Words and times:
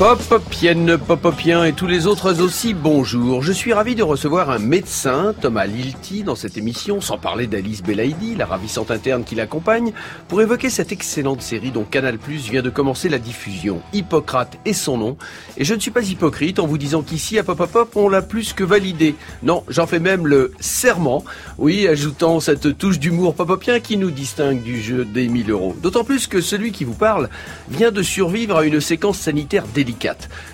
Popopienne, 0.00 0.96
Popopien 0.96 1.66
et 1.66 1.74
tous 1.74 1.86
les 1.86 2.06
autres 2.06 2.40
aussi, 2.40 2.72
bonjour. 2.72 3.42
Je 3.42 3.52
suis 3.52 3.74
ravi 3.74 3.94
de 3.94 4.02
recevoir 4.02 4.48
un 4.48 4.58
médecin, 4.58 5.34
Thomas 5.38 5.66
Lilti, 5.66 6.22
dans 6.22 6.36
cette 6.36 6.56
émission, 6.56 7.02
sans 7.02 7.18
parler 7.18 7.46
d'Alice 7.46 7.82
Belaïdi, 7.82 8.34
la 8.34 8.46
ravissante 8.46 8.90
interne 8.90 9.24
qui 9.24 9.34
l'accompagne, 9.34 9.92
pour 10.26 10.40
évoquer 10.40 10.70
cette 10.70 10.90
excellente 10.90 11.42
série 11.42 11.70
dont 11.70 11.84
Canal 11.84 12.16
Plus 12.16 12.48
vient 12.48 12.62
de 12.62 12.70
commencer 12.70 13.10
la 13.10 13.18
diffusion. 13.18 13.82
Hippocrate 13.92 14.56
est 14.64 14.72
son 14.72 14.96
nom. 14.96 15.18
Et 15.58 15.66
je 15.66 15.74
ne 15.74 15.80
suis 15.80 15.90
pas 15.90 16.08
hypocrite 16.08 16.60
en 16.60 16.66
vous 16.66 16.78
disant 16.78 17.02
qu'ici, 17.02 17.38
à 17.38 17.44
Popopop, 17.44 17.94
on 17.94 18.08
l'a 18.08 18.22
plus 18.22 18.54
que 18.54 18.64
validé. 18.64 19.16
Non, 19.42 19.64
j'en 19.68 19.86
fais 19.86 20.00
même 20.00 20.26
le 20.26 20.52
serment. 20.60 21.24
Oui, 21.58 21.86
ajoutant 21.86 22.40
cette 22.40 22.78
touche 22.78 22.98
d'humour 22.98 23.34
popopien 23.34 23.80
qui 23.80 23.98
nous 23.98 24.10
distingue 24.10 24.62
du 24.62 24.80
jeu 24.80 25.04
des 25.04 25.28
1000 25.28 25.50
euros. 25.50 25.76
D'autant 25.82 26.04
plus 26.04 26.26
que 26.26 26.40
celui 26.40 26.72
qui 26.72 26.84
vous 26.84 26.94
parle 26.94 27.28
vient 27.68 27.92
de 27.92 28.02
survivre 28.02 28.56
à 28.56 28.64
une 28.64 28.80
séquence 28.80 29.18
sanitaire 29.18 29.66
délicate 29.74 29.89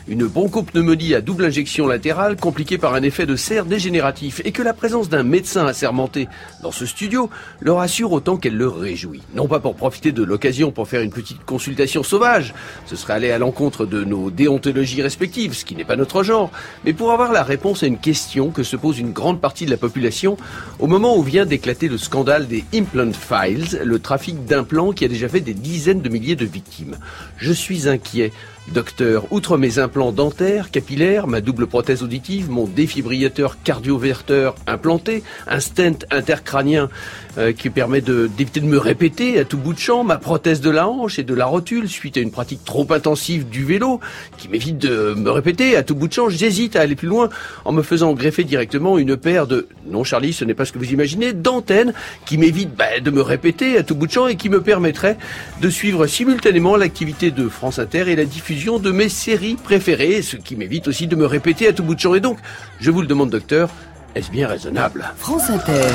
une 0.08 0.26
bronchopneumonie 0.26 1.14
à 1.14 1.20
double 1.20 1.44
injection 1.44 1.86
latérale 1.86 2.36
compliquée 2.36 2.78
par 2.78 2.94
un 2.94 3.02
effet 3.02 3.26
de 3.26 3.36
serre 3.36 3.64
dégénératif 3.64 4.40
et 4.44 4.52
que 4.52 4.62
la 4.62 4.72
présence 4.72 5.08
d'un 5.08 5.22
médecin 5.22 5.66
assermenté 5.66 6.28
dans 6.62 6.72
ce 6.72 6.86
studio 6.86 7.30
le 7.60 7.72
rassure 7.72 8.12
autant 8.12 8.36
qu'elle 8.36 8.56
le 8.56 8.68
réjouit. 8.68 9.22
Non 9.34 9.48
pas 9.48 9.60
pour 9.60 9.74
profiter 9.74 10.12
de 10.12 10.22
l'occasion 10.22 10.70
pour 10.70 10.88
faire 10.88 11.02
une 11.02 11.10
petite 11.10 11.44
consultation 11.44 12.02
sauvage, 12.02 12.54
ce 12.86 12.96
serait 12.96 13.14
aller 13.14 13.30
à 13.30 13.38
l'encontre 13.38 13.86
de 13.86 14.04
nos 14.04 14.30
déontologies 14.30 15.02
respectives, 15.02 15.54
ce 15.54 15.64
qui 15.64 15.74
n'est 15.74 15.84
pas 15.84 15.96
notre 15.96 16.22
genre, 16.22 16.50
mais 16.84 16.92
pour 16.92 17.12
avoir 17.12 17.32
la 17.32 17.42
réponse 17.42 17.82
à 17.82 17.86
une 17.86 17.98
question 17.98 18.50
que 18.50 18.62
se 18.62 18.76
pose 18.76 18.98
une 18.98 19.12
grande 19.12 19.40
partie 19.40 19.66
de 19.66 19.70
la 19.70 19.76
population 19.76 20.36
au 20.78 20.86
moment 20.86 21.16
où 21.16 21.22
vient 21.22 21.46
d'éclater 21.46 21.88
le 21.88 21.98
scandale 21.98 22.46
des 22.46 22.64
Implant 22.74 23.12
Files, 23.12 23.80
le 23.84 23.98
trafic 23.98 24.44
d'implants 24.44 24.92
qui 24.92 25.04
a 25.04 25.08
déjà 25.08 25.28
fait 25.28 25.40
des 25.40 25.54
dizaines 25.54 26.00
de 26.00 26.08
milliers 26.08 26.36
de 26.36 26.44
victimes. 26.44 26.96
Je 27.38 27.52
suis 27.52 27.88
inquiet 27.88 28.32
Docteur, 28.72 29.26
outre 29.30 29.58
mes 29.58 29.78
implants 29.78 30.10
dentaires, 30.10 30.72
capillaires, 30.72 31.28
ma 31.28 31.40
double 31.40 31.68
prothèse 31.68 32.02
auditive, 32.02 32.50
mon 32.50 32.64
défibrillateur 32.64 33.62
cardioverteur 33.62 34.56
implanté, 34.66 35.22
un 35.46 35.60
stent 35.60 36.04
intercrânien 36.10 36.90
euh, 37.38 37.52
qui 37.52 37.70
permet 37.70 38.00
d'éviter 38.00 38.58
de, 38.58 38.66
me 38.66 38.76
répéter 38.76 39.38
à 39.38 39.44
tout 39.44 39.56
bout 39.56 39.72
de 39.72 39.78
champ, 39.78 40.02
ma 40.02 40.16
prothèse 40.16 40.60
de 40.60 40.70
la 40.70 40.88
hanche 40.88 41.20
et 41.20 41.22
de 41.22 41.32
la 41.32 41.46
rotule 41.46 41.88
suite 41.88 42.16
à 42.16 42.20
une 42.20 42.32
pratique 42.32 42.64
trop 42.64 42.86
intensive 42.90 43.48
du 43.48 43.64
vélo 43.64 44.00
qui 44.36 44.48
m'évite 44.48 44.78
de 44.78 45.14
me 45.14 45.30
répéter 45.30 45.76
à 45.76 45.84
tout 45.84 45.94
bout 45.94 46.08
de 46.08 46.12
champ, 46.12 46.28
j'hésite 46.28 46.74
à 46.74 46.80
aller 46.80 46.96
plus 46.96 47.08
loin 47.08 47.28
en 47.64 47.70
me 47.70 47.82
faisant 47.82 48.14
greffer 48.14 48.42
directement 48.42 48.98
une 48.98 49.16
paire 49.16 49.46
de, 49.46 49.68
non 49.88 50.02
Charlie, 50.02 50.32
ce 50.32 50.44
n'est 50.44 50.54
pas 50.54 50.64
ce 50.64 50.72
que 50.72 50.78
vous 50.78 50.92
imaginez, 50.92 51.32
d'antennes 51.32 51.94
qui 52.24 52.36
m'évite 52.36 52.74
bah, 52.74 52.98
de 53.00 53.10
me 53.12 53.22
répéter 53.22 53.78
à 53.78 53.84
tout 53.84 53.94
bout 53.94 54.08
de 54.08 54.12
champ 54.12 54.26
et 54.26 54.34
qui 54.34 54.48
me 54.48 54.60
permettrait 54.60 55.18
de 55.62 55.70
suivre 55.70 56.08
simultanément 56.08 56.76
l'activité 56.76 57.30
de 57.30 57.48
France 57.48 57.78
Inter 57.78 58.10
et 58.10 58.16
la 58.16 58.24
diffusion 58.24 58.55
de 58.56 58.90
mes 58.90 59.10
séries 59.10 59.54
préférées, 59.54 60.22
ce 60.22 60.36
qui 60.36 60.56
m'évite 60.56 60.88
aussi 60.88 61.06
de 61.06 61.14
me 61.14 61.26
répéter 61.26 61.68
à 61.68 61.72
tout 61.72 61.82
bout 61.82 61.94
de 61.94 62.00
champ. 62.00 62.14
Et 62.14 62.20
donc, 62.20 62.38
je 62.80 62.90
vous 62.90 63.02
le 63.02 63.06
demande, 63.06 63.30
docteur, 63.30 63.68
est-ce 64.14 64.30
bien 64.30 64.48
raisonnable? 64.48 65.04
France 65.18 65.50
Inter. 65.50 65.88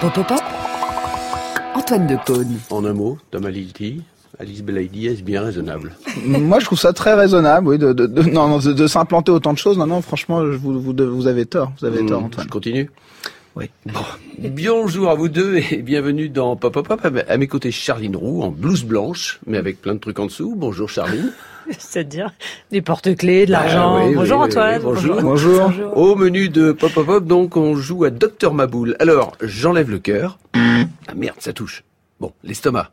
Pop, 0.00 0.14
pop, 0.14 0.26
pop. 0.26 0.40
Antoine 1.74 2.06
de 2.06 2.16
Caunes. 2.26 2.58
En 2.70 2.84
un 2.86 2.94
mot, 2.94 3.18
Thomas 3.30 3.50
Lilti, 3.50 4.02
Alice 4.38 4.62
Belaïdi, 4.62 5.08
est-ce 5.08 5.22
bien 5.22 5.42
raisonnable? 5.42 5.92
Moi, 6.24 6.58
je 6.58 6.64
trouve 6.64 6.78
ça 6.78 6.94
très 6.94 7.12
raisonnable, 7.12 7.68
oui, 7.68 7.78
de, 7.78 7.92
de, 7.92 8.06
de, 8.06 8.22
non, 8.22 8.58
de, 8.58 8.86
s'implanter 8.86 9.30
autant 9.30 9.52
de 9.52 9.58
choses. 9.58 9.76
Non, 9.76 9.86
non, 9.86 10.00
franchement, 10.00 10.42
vous, 10.42 10.80
vous, 10.80 10.94
vous 10.96 11.26
avez 11.26 11.44
tort. 11.44 11.70
Vous 11.80 11.86
avez 11.86 12.04
tort, 12.06 12.24
Antoine. 12.24 12.46
Je 12.46 12.50
continue 12.50 12.90
oui. 13.56 13.70
Bonjour 14.38 15.10
à 15.10 15.14
vous 15.14 15.28
deux 15.28 15.56
et 15.56 15.82
bienvenue 15.82 16.28
dans 16.28 16.56
Pop 16.56 16.72
Pop 16.72 16.86
Pop. 16.86 17.24
À 17.28 17.36
mes 17.36 17.46
côtés, 17.46 17.70
Charline 17.70 18.16
Roux 18.16 18.42
en 18.42 18.50
blouse 18.50 18.84
blanche, 18.84 19.40
mais 19.46 19.58
avec 19.58 19.80
plein 19.80 19.94
de 19.94 19.98
trucs 19.98 20.18
en 20.18 20.26
dessous. 20.26 20.54
Bonjour 20.56 20.88
Charline. 20.88 21.32
C'est-à-dire 21.78 22.32
des 22.70 22.82
porte-clés, 22.82 23.46
de 23.46 23.52
l'argent. 23.52 23.96
Ah 23.96 24.10
bonjour 24.14 24.40
Antoine. 24.40 24.82
bonjour. 24.82 25.20
bonjour. 25.20 25.96
Au 25.96 26.16
menu 26.16 26.48
de 26.48 26.72
Pop 26.72 26.92
Pop 26.92 27.06
Pop, 27.06 27.26
donc, 27.26 27.56
on 27.56 27.76
joue 27.76 28.04
à 28.04 28.10
Docteur 28.10 28.54
Maboul. 28.54 28.96
Alors, 28.98 29.36
j'enlève 29.40 29.90
le 29.90 29.98
cœur. 29.98 30.38
Ah 30.54 31.14
merde, 31.14 31.36
ça 31.38 31.52
touche. 31.52 31.84
Bon, 32.18 32.32
l'estomac. 32.44 32.90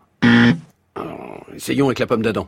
Essayons 1.58 1.88
avec 1.88 2.00
la 2.00 2.08
pomme 2.08 2.22
d'Adam. 2.22 2.48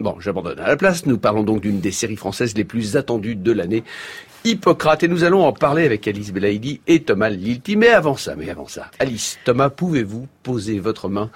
Bon, 0.00 0.16
j'abandonne. 0.18 0.58
À 0.58 0.68
la 0.68 0.76
place, 0.76 1.06
nous 1.06 1.18
parlons 1.18 1.42
donc 1.42 1.60
d'une 1.60 1.80
des 1.80 1.90
séries 1.90 2.16
françaises 2.16 2.56
les 2.56 2.64
plus 2.64 2.96
attendues 2.96 3.36
de 3.36 3.52
l'année, 3.52 3.84
Hippocrate. 4.44 5.02
Et 5.02 5.08
nous 5.08 5.24
allons 5.24 5.44
en 5.44 5.52
parler 5.52 5.84
avec 5.84 6.08
Alice 6.08 6.32
Belaïdi 6.32 6.80
et 6.86 7.02
Thomas 7.02 7.28
Lilti. 7.28 7.76
Mais 7.76 7.88
avant 7.88 8.16
ça, 8.16 8.34
mais 8.34 8.48
avant 8.48 8.66
ça, 8.66 8.90
Alice, 8.98 9.38
Thomas, 9.44 9.68
pouvez-vous 9.68 10.26
poser 10.42 10.78
votre 10.78 11.08
main 11.08 11.30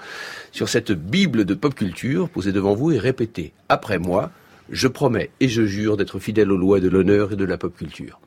sur 0.51 0.67
cette 0.67 0.91
Bible 0.91 1.45
de 1.45 1.53
pop 1.53 1.75
culture, 1.75 2.27
posée 2.29 2.51
devant 2.51 2.73
vous 2.73 2.91
et 2.91 2.97
répéter 2.97 3.53
après 3.69 3.99
moi, 3.99 4.31
je 4.71 4.87
promets 4.87 5.29
et 5.39 5.47
je 5.47 5.63
jure 5.63 5.95
d'être 5.95 6.19
fidèle 6.19 6.51
aux 6.51 6.57
lois 6.57 6.79
de 6.79 6.89
l'honneur 6.89 7.33
et 7.33 7.35
de 7.35 7.45
la 7.45 7.57
pop 7.57 7.75
culture. 7.75 8.19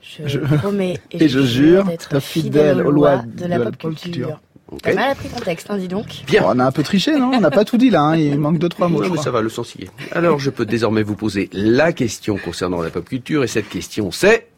Je, 0.00 0.38
promets 0.38 1.00
et, 1.10 1.28
je, 1.28 1.40
jure 1.40 1.84
d'être 1.84 2.20
fidèle 2.20 2.86
aux 2.86 2.90
lois 2.90 3.22
de 3.26 3.46
la, 3.46 3.58
pop 3.58 3.76
culture. 3.76 4.40
T'as 4.82 4.94
mal 4.94 5.10
appris 5.10 5.28
ton 5.28 5.40
texte, 5.40 5.66
hein, 5.70 5.78
dis 5.78 5.88
donc. 5.88 6.24
Bien. 6.26 6.42
on 6.46 6.58
a 6.58 6.64
un 6.64 6.72
peu 6.72 6.82
triché, 6.82 7.18
non 7.18 7.32
On 7.34 7.40
n'a 7.40 7.50
pas 7.50 7.64
tout 7.64 7.76
dit 7.76 7.90
là, 7.90 8.02
hein. 8.02 8.16
il 8.16 8.38
manque 8.38 8.58
deux, 8.58 8.68
trois 8.68 8.88
mots. 8.88 9.02
Oui, 9.02 9.18
ça 9.18 9.30
va, 9.30 9.40
le 9.40 9.48
sens 9.48 9.74
y 9.74 9.82
est. 9.84 9.90
Alors, 10.12 10.38
je 10.38 10.50
peux 10.50 10.66
désormais 10.66 11.02
vous 11.02 11.16
poser 11.16 11.48
la 11.52 11.92
question 11.92 12.36
concernant 12.36 12.82
la 12.82 12.90
pop 12.90 13.04
culture, 13.08 13.44
et 13.44 13.48
cette 13.48 13.68
question 13.68 14.10
c'est... 14.10 14.48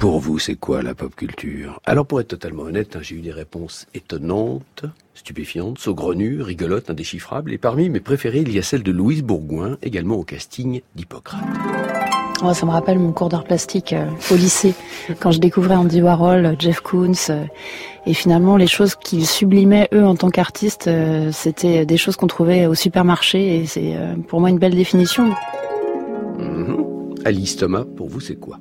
Pour 0.00 0.18
vous, 0.18 0.38
c'est 0.38 0.54
quoi 0.54 0.82
la 0.82 0.94
pop 0.94 1.14
culture? 1.14 1.78
Alors, 1.84 2.06
pour 2.06 2.22
être 2.22 2.28
totalement 2.28 2.62
honnête, 2.62 2.96
hein, 2.96 3.00
j'ai 3.02 3.16
eu 3.16 3.20
des 3.20 3.32
réponses 3.32 3.86
étonnantes, 3.92 4.86
stupéfiantes, 5.12 5.78
saugrenues, 5.78 6.40
rigolotes, 6.40 6.88
indéchiffrables, 6.88 7.52
et 7.52 7.58
parmi 7.58 7.90
mes 7.90 8.00
préférées, 8.00 8.40
il 8.40 8.50
y 8.50 8.58
a 8.58 8.62
celle 8.62 8.82
de 8.82 8.92
Louise 8.92 9.22
Bourgoin, 9.22 9.76
également 9.82 10.16
au 10.16 10.24
casting 10.24 10.80
d'Hippocrate. 10.94 11.99
Oh, 12.42 12.54
ça 12.54 12.64
me 12.64 12.70
rappelle 12.70 12.98
mon 12.98 13.12
cours 13.12 13.28
d'art 13.28 13.44
plastique 13.44 13.92
euh, 13.92 14.06
au 14.30 14.34
lycée, 14.34 14.72
quand 15.20 15.30
je 15.30 15.40
découvrais 15.40 15.74
Andy 15.74 16.00
Warhol, 16.00 16.56
Jeff 16.58 16.80
Koons, 16.80 17.12
euh, 17.28 17.44
et 18.06 18.14
finalement 18.14 18.56
les 18.56 18.66
choses 18.66 18.94
qu'ils 18.94 19.26
sublimaient 19.26 19.88
eux 19.92 20.06
en 20.06 20.16
tant 20.16 20.30
qu'artistes, 20.30 20.86
euh, 20.86 21.32
c'était 21.32 21.84
des 21.84 21.98
choses 21.98 22.16
qu'on 22.16 22.28
trouvait 22.28 22.64
au 22.64 22.74
supermarché, 22.74 23.58
et 23.58 23.66
c'est 23.66 23.94
pour 24.26 24.40
moi 24.40 24.48
une 24.48 24.58
belle 24.58 24.74
définition. 24.74 25.34
Mhm. 26.38 27.14
Alice 27.26 27.56
Thomas, 27.56 27.84
pour 27.84 28.08
vous 28.08 28.20
c'est 28.20 28.36
quoi? 28.36 28.58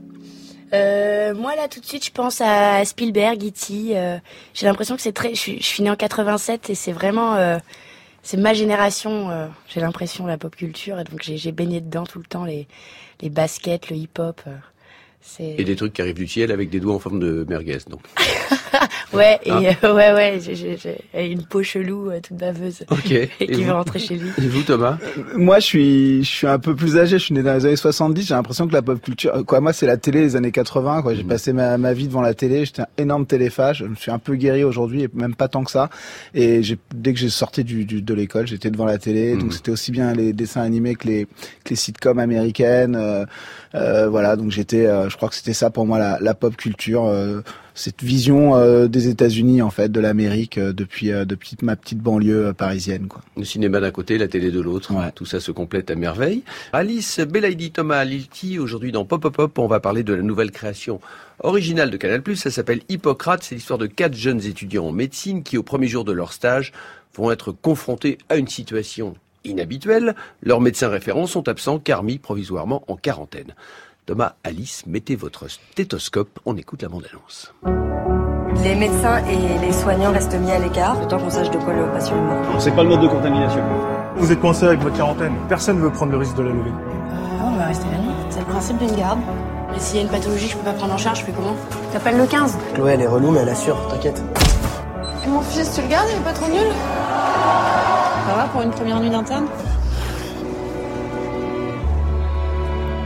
Moi 0.74 1.56
là 1.56 1.68
tout 1.70 1.80
de 1.80 1.86
suite 1.86 2.06
je 2.06 2.12
pense 2.12 2.42
à 2.42 2.84
Spielberg, 2.84 3.42
E.T. 3.44 4.20
J'ai 4.54 4.66
l'impression 4.66 4.96
que 4.96 5.02
c'est 5.02 5.14
très, 5.14 5.36
je, 5.36 5.54
je, 5.58 5.64
suis 5.64 5.84
née 5.84 5.90
en 5.90 5.96
87 5.96 6.70
et 6.70 6.76
c'est 6.76 6.92
vraiment 6.92 7.36
c'est 8.24 8.38
ma 8.38 8.54
génération, 8.54 9.30
euh, 9.30 9.48
j'ai 9.68 9.80
l'impression, 9.80 10.26
la 10.26 10.38
pop 10.38 10.56
culture, 10.56 11.00
et 11.00 11.04
donc 11.04 11.22
j'ai 11.24 11.52
baigné 11.52 11.82
dedans 11.82 12.06
tout 12.06 12.20
le 12.20 12.26
temps, 12.26 12.46
les, 12.46 12.68
les 13.22 13.30
baskets, 13.30 13.90
le 13.90 13.96
hip-hop. 13.98 14.42
Euh. 14.48 14.56
Et 15.40 15.64
des 15.64 15.76
trucs 15.76 15.94
qui 15.94 16.02
arrivent 16.02 16.16
du 16.16 16.28
ciel 16.28 16.52
avec 16.52 16.70
des 16.70 16.80
doigts 16.80 16.96
en 16.96 17.00
forme 17.00 17.20
de 17.20 17.46
merguez, 17.48 17.80
donc. 17.90 18.02
ouais, 19.14 19.40
et 19.44 19.52
hein 19.52 19.76
euh, 19.84 19.94
ouais, 19.94 20.14
ouais, 20.14 20.40
j'ai 20.42 21.32
une 21.32 21.44
peau 21.44 21.64
chelou 21.64 22.10
euh, 22.10 22.20
toute 22.22 22.38
baveuse. 22.38 22.84
Ok. 22.90 23.12
et 23.12 23.30
qui 23.40 23.64
veut 23.64 23.72
rentrer 23.72 24.00
chez 24.00 24.16
lui. 24.16 24.30
Et 24.38 24.48
vous, 24.48 24.64
Thomas 24.64 24.98
euh, 25.18 25.24
Moi, 25.36 25.60
je 25.60 25.66
suis, 25.66 26.24
je 26.24 26.30
suis 26.30 26.48
un 26.48 26.60
peu 26.60 26.76
plus 26.76 26.98
âgé. 26.98 27.18
Je 27.18 27.24
suis 27.26 27.34
né 27.34 27.44
dans 27.44 27.54
les 27.54 27.66
années 27.66 27.76
70. 27.76 28.28
J'ai 28.28 28.34
l'impression 28.34 28.68
que 28.68 28.74
la 28.74 28.82
pop 28.82 29.02
culture, 29.02 29.44
quoi, 29.46 29.60
moi, 29.62 29.74
c'est 29.74 29.86
la 29.86 29.98
télé 29.98 30.22
des 30.22 30.36
années 30.36 30.52
80. 30.52 31.02
Quoi, 31.02 31.16
j'ai 31.16 31.24
mhm. 31.24 31.30
passé 31.30 31.54
ma, 31.54 31.78
ma, 31.78 31.94
vie 31.94 32.08
devant 32.08 32.22
la 32.22 32.34
télé. 32.34 32.66
J'étais 32.66 32.84
un 32.84 32.88
énorme 32.98 33.26
téléphage. 33.26 33.80
Je 33.80 33.86
me 33.86 33.96
suis 33.96 34.12
un 34.12 34.20
peu 34.20 34.36
guéri 34.36 34.64
aujourd'hui, 34.64 35.04
et 35.04 35.10
même 35.14 35.36
pas 35.36 35.48
tant 35.48 35.64
que 35.64 35.72
ça. 35.72 35.90
Et 36.34 36.64
j'ai, 36.64 36.78
dès 36.94 37.14
que 37.14 37.20
j'ai 37.20 37.30
sorti 37.30 37.64
du, 37.64 37.86
du, 37.86 38.02
de 38.02 38.14
l'école, 38.14 38.48
j'étais 38.48 38.72
devant 38.72 38.86
la 38.86 38.98
télé. 38.98 39.34
Donc, 39.34 39.46
mhm. 39.46 39.52
c'était 39.52 39.72
aussi 39.72 39.92
bien 39.92 40.14
les 40.14 40.34
dessins 40.34 40.62
animés 40.62 40.96
que 40.96 41.08
les, 41.08 41.26
que 41.64 41.72
les 41.72 41.76
sitcoms 41.76 42.20
américaines. 42.20 42.96
Euh, 42.96 43.26
voilà. 43.74 44.36
Donc, 44.36 44.52
j'étais, 44.52 44.86
je 44.86 45.16
crois 45.16 45.30
que 45.30 45.36
c'était 45.36 45.54
ça 45.54 45.70
pour 45.70 45.86
moi 45.86 46.00
la, 46.00 46.18
la 46.22 46.34
pop 46.34 46.56
culture 46.56 47.10
cette 47.80 48.04
vision 48.04 48.56
euh, 48.56 48.88
des 48.88 49.08
États-Unis 49.08 49.62
en 49.62 49.70
fait, 49.70 49.90
de 49.90 50.02
l'Amérique 50.02 50.58
euh, 50.58 50.74
depuis 50.74 51.12
euh, 51.12 51.24
depuis 51.24 51.56
ma 51.62 51.78
petite 51.78 52.00
banlieue 52.00 52.52
parisienne 52.52 53.08
quoi. 53.08 53.22
Le 53.38 53.46
cinéma 53.46 53.80
d'un 53.80 53.92
côté, 53.92 54.18
la 54.18 54.28
télé 54.28 54.52
de 54.52 54.60
l'autre, 54.60 54.94
tout 55.16 55.26
ça 55.26 55.40
se 55.40 55.52
complète 55.52 55.90
à 55.90 55.96
merveille. 55.96 56.44
Alice 56.74 57.22
Belaïdi 57.22 57.72
Thomas 57.72 58.04
Lilti 58.04 58.60
aujourd'hui 58.60 58.92
dans 58.92 59.06
Pop 59.06 59.22
Pop 59.22 59.34
Pop, 59.34 59.58
on 59.60 59.68
va 59.68 59.80
parler 59.80 60.04
de 60.04 60.14
la 60.14 60.22
nouvelle 60.22 60.52
création 60.52 61.00
originale 61.40 61.90
de 61.90 61.96
Canal+, 61.96 62.22
ça 62.36 62.52
s'appelle 62.52 62.82
Hippocrate, 62.90 63.44
c'est 63.44 63.56
l'histoire 63.56 63.80
de 63.80 63.88
quatre 63.88 64.16
jeunes 64.16 64.46
étudiants 64.46 64.88
en 64.88 64.92
médecine 64.92 65.42
qui 65.42 65.58
au 65.58 65.64
premier 65.64 65.88
jour 65.88 66.04
de 66.04 66.12
leur 66.12 66.34
stage 66.34 66.74
vont 67.16 67.32
être 67.32 67.54
confrontés 67.54 68.18
à 68.28 68.36
une 68.36 68.50
situation 68.50 69.16
inhabituelle, 69.44 70.16
leurs 70.44 70.62
médecins 70.62 70.90
référents 70.90 71.28
sont 71.28 71.48
absents 71.48 71.80
car 71.80 72.04
mis 72.04 72.18
provisoirement 72.18 72.84
en 72.88 72.96
quarantaine. 72.96 73.54
Thomas, 74.06 74.34
Alice, 74.44 74.86
mettez 74.88 75.16
votre 75.16 75.48
stéthoscope, 75.48 76.40
on 76.46 76.58
écoute 76.58 76.82
la 76.82 76.90
bande-annonce. 76.90 77.54
Les 78.64 78.76
médecins 78.76 79.24
et 79.26 79.66
les 79.66 79.72
soignants 79.72 80.12
restent 80.12 80.34
mis 80.40 80.52
à 80.52 80.60
l'écart, 80.60 81.08
temps 81.08 81.20
qu'on 81.20 81.30
sache 81.30 81.52
de 81.52 81.58
quoi 81.58 81.74
le 81.74 81.86
patient 81.92 82.18
est 82.18 82.22
mort. 82.22 82.62
C'est 82.62 82.76
pas 82.76 82.84
le 82.84 82.90
mode 82.90 83.02
de 83.02 83.08
contamination. 83.08 83.62
Vous 84.16 84.32
êtes 84.32 84.40
coincé 84.40 84.66
avec 84.66 84.80
votre 84.80 84.98
quarantaine. 84.98 85.34
Personne 85.48 85.78
ne 85.78 85.84
veut 85.84 85.92
prendre 85.92 86.12
le 86.12 86.18
risque 86.18 86.36
de 86.36 86.42
la 86.42 86.50
lever. 86.50 86.72
Euh, 86.72 87.44
on 87.44 87.56
va 87.56 87.66
rester 87.66 87.86
nuit. 87.86 88.14
C'est 88.32 88.40
le 88.40 88.46
principe 88.46 88.78
d'une 88.80 88.96
garde. 88.96 89.20
Mais 89.72 89.80
s'il 89.80 89.98
y 89.98 90.00
a 90.00 90.02
une 90.02 90.10
pathologie 90.10 90.48
que 90.48 90.54
je 90.54 90.58
peux 90.58 90.66
pas 90.66 90.74
prendre 90.74 90.94
en 90.94 90.98
charge, 90.98 91.20
je 91.20 91.26
fais 91.26 91.32
comment? 91.32 91.56
T'appelles 91.94 92.18
le 92.18 92.26
15. 92.26 92.58
Chloé, 92.74 92.94
elle 92.94 93.02
est 93.02 93.08
relou, 93.08 93.32
mais 93.32 93.40
elle 93.42 93.50
assure, 93.50 93.88
t'inquiète. 93.88 94.22
Et 95.24 95.30
mon 95.30 95.42
fils, 95.42 95.72
tu 95.76 95.82
le 95.82 95.88
gardes, 95.88 96.08
il 96.12 96.18
est 96.18 96.24
pas 96.24 96.34
trop 96.34 96.50
nul? 96.52 96.68
Ça 98.30 98.36
va 98.36 98.48
pour 98.50 98.62
une 98.62 98.70
première 98.70 99.02
nuit 99.02 99.10
d'interne? 99.10 99.48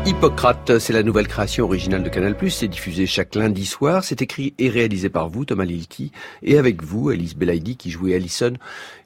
Hippocrate, 0.06 0.80
c'est 0.80 0.92
la 0.92 1.02
nouvelle 1.02 1.30
création 1.30 1.64
originale 1.64 2.04
de 2.04 2.10
Canal+. 2.10 2.36
C'est 2.50 2.68
diffusé 2.68 3.06
chaque 3.06 3.34
lundi 3.36 3.66
soir. 3.66 4.04
C'est 4.04 4.22
écrit 4.22 4.54
et 4.60 4.68
réalisé 4.68 5.08
par 5.08 5.30
vous, 5.30 5.46
Thomas 5.46 5.64
Lilti, 5.64 6.12
et 6.42 6.58
avec 6.58 6.84
vous, 6.84 7.08
Alice 7.08 7.38
Belaïdi, 7.38 7.78
qui 7.78 7.90
jouait 7.90 8.16
Allison, 8.16 8.52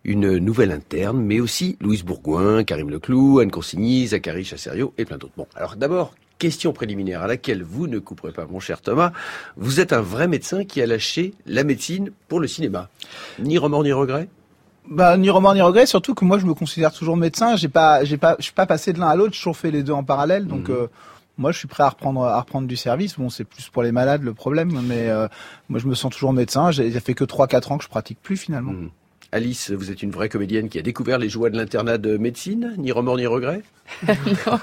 une 0.06 0.40
nouvelle 0.40 0.72
interne, 0.72 1.22
mais 1.22 1.40
aussi 1.40 1.78
Louise 1.82 2.02
Bourgoin, 2.02 2.64
Karim 2.64 2.90
Leclou, 2.90 3.38
Anne 3.38 3.52
Consigny, 3.52 4.08
Zachary 4.08 4.44
Chasserio 4.44 4.96
et 4.98 5.06
plein 5.06 5.20
d'autres. 5.20 5.36
Bon, 5.38 5.46
alors 5.56 5.76
d'abord, 5.76 6.16
question 6.40 6.74
préliminaire 6.74 7.22
à 7.22 7.28
laquelle 7.28 7.62
vous 7.62 7.86
ne 7.86 8.00
couperez 8.00 8.32
pas, 8.32 8.48
mon 8.48 8.60
cher 8.60 8.82
Thomas. 8.82 9.12
Vous 9.56 9.80
êtes 9.80 9.94
un 9.94 10.02
vrai 10.02 10.28
médecin 10.28 10.66
qui 10.66 10.82
a 10.82 10.88
lâché 10.88 11.36
la 11.46 11.64
médecine 11.64 12.10
pour 12.28 12.40
le 12.40 12.48
cinéma. 12.48 12.90
Ni 13.38 13.60
remords 13.60 13.84
ni 13.84 13.94
regrets? 13.94 14.30
Bah, 14.90 15.18
ni 15.18 15.30
remords 15.30 15.54
ni 15.56 15.62
regrets, 15.62 15.86
surtout 15.86 16.14
que 16.16 16.24
moi 16.26 16.40
je 16.40 16.46
me 16.46 16.54
considère 16.54 16.92
toujours 16.94 17.18
médecin. 17.18 17.56
J'ai 17.56 17.68
pas, 17.70 18.04
j'ai 18.04 18.18
pas, 18.18 18.36
je 18.40 18.44
suis 18.44 18.54
pas 18.54 18.66
passé 18.66 18.94
de 18.94 19.00
l'un 19.00 19.08
à 19.08 19.16
l'autre. 19.16 19.34
J'ai 19.34 19.40
toujours 19.40 19.58
fait 19.58 19.72
les 19.72 19.84
deux 19.84 19.94
en 19.94 20.04
parallèle. 20.04 20.48
Donc, 20.48 20.70
Mhm. 20.70 20.76
euh, 20.76 20.88
moi 21.38 21.52
je 21.52 21.58
suis 21.60 21.68
prêt 21.68 21.84
à 21.84 21.90
reprendre, 21.90 22.24
à 22.24 22.40
reprendre 22.40 22.68
du 22.68 22.76
service. 22.76 23.18
Bon, 23.20 23.30
c'est 23.30 23.44
plus 23.44 23.70
pour 23.70 23.84
les 23.84 23.92
malades 23.92 24.24
le 24.24 24.34
problème, 24.34 24.80
mais 24.84 25.10
euh, 25.10 25.28
moi 25.70 25.80
je 25.80 25.88
me 25.88 25.94
sens 25.96 26.12
toujours 26.12 26.34
médecin. 26.34 26.72
J'ai, 26.72 26.92
ça 26.92 27.00
fait 27.00 27.14
que 27.14 27.24
3-4 27.26 27.74
ans 27.74 27.78
que 27.78 27.84
je 27.84 27.90
pratique 27.90 28.20
plus 28.22 28.38
finalement. 28.38 28.72
Mhm. 28.74 28.90
Alice, 29.38 29.70
vous 29.72 29.92
êtes 29.92 30.02
une 30.02 30.10
vraie 30.12 30.30
comédienne 30.30 30.68
qui 30.68 30.80
a 30.80 30.82
découvert 30.82 31.20
les 31.20 31.30
joies 31.30 31.50
de 31.52 31.58
l'internat 31.58 31.98
de 32.00 32.18
médecine, 32.18 32.74
ni 32.78 32.92
remords 32.92 33.18
ni 33.18 33.28
regrets 33.28 33.62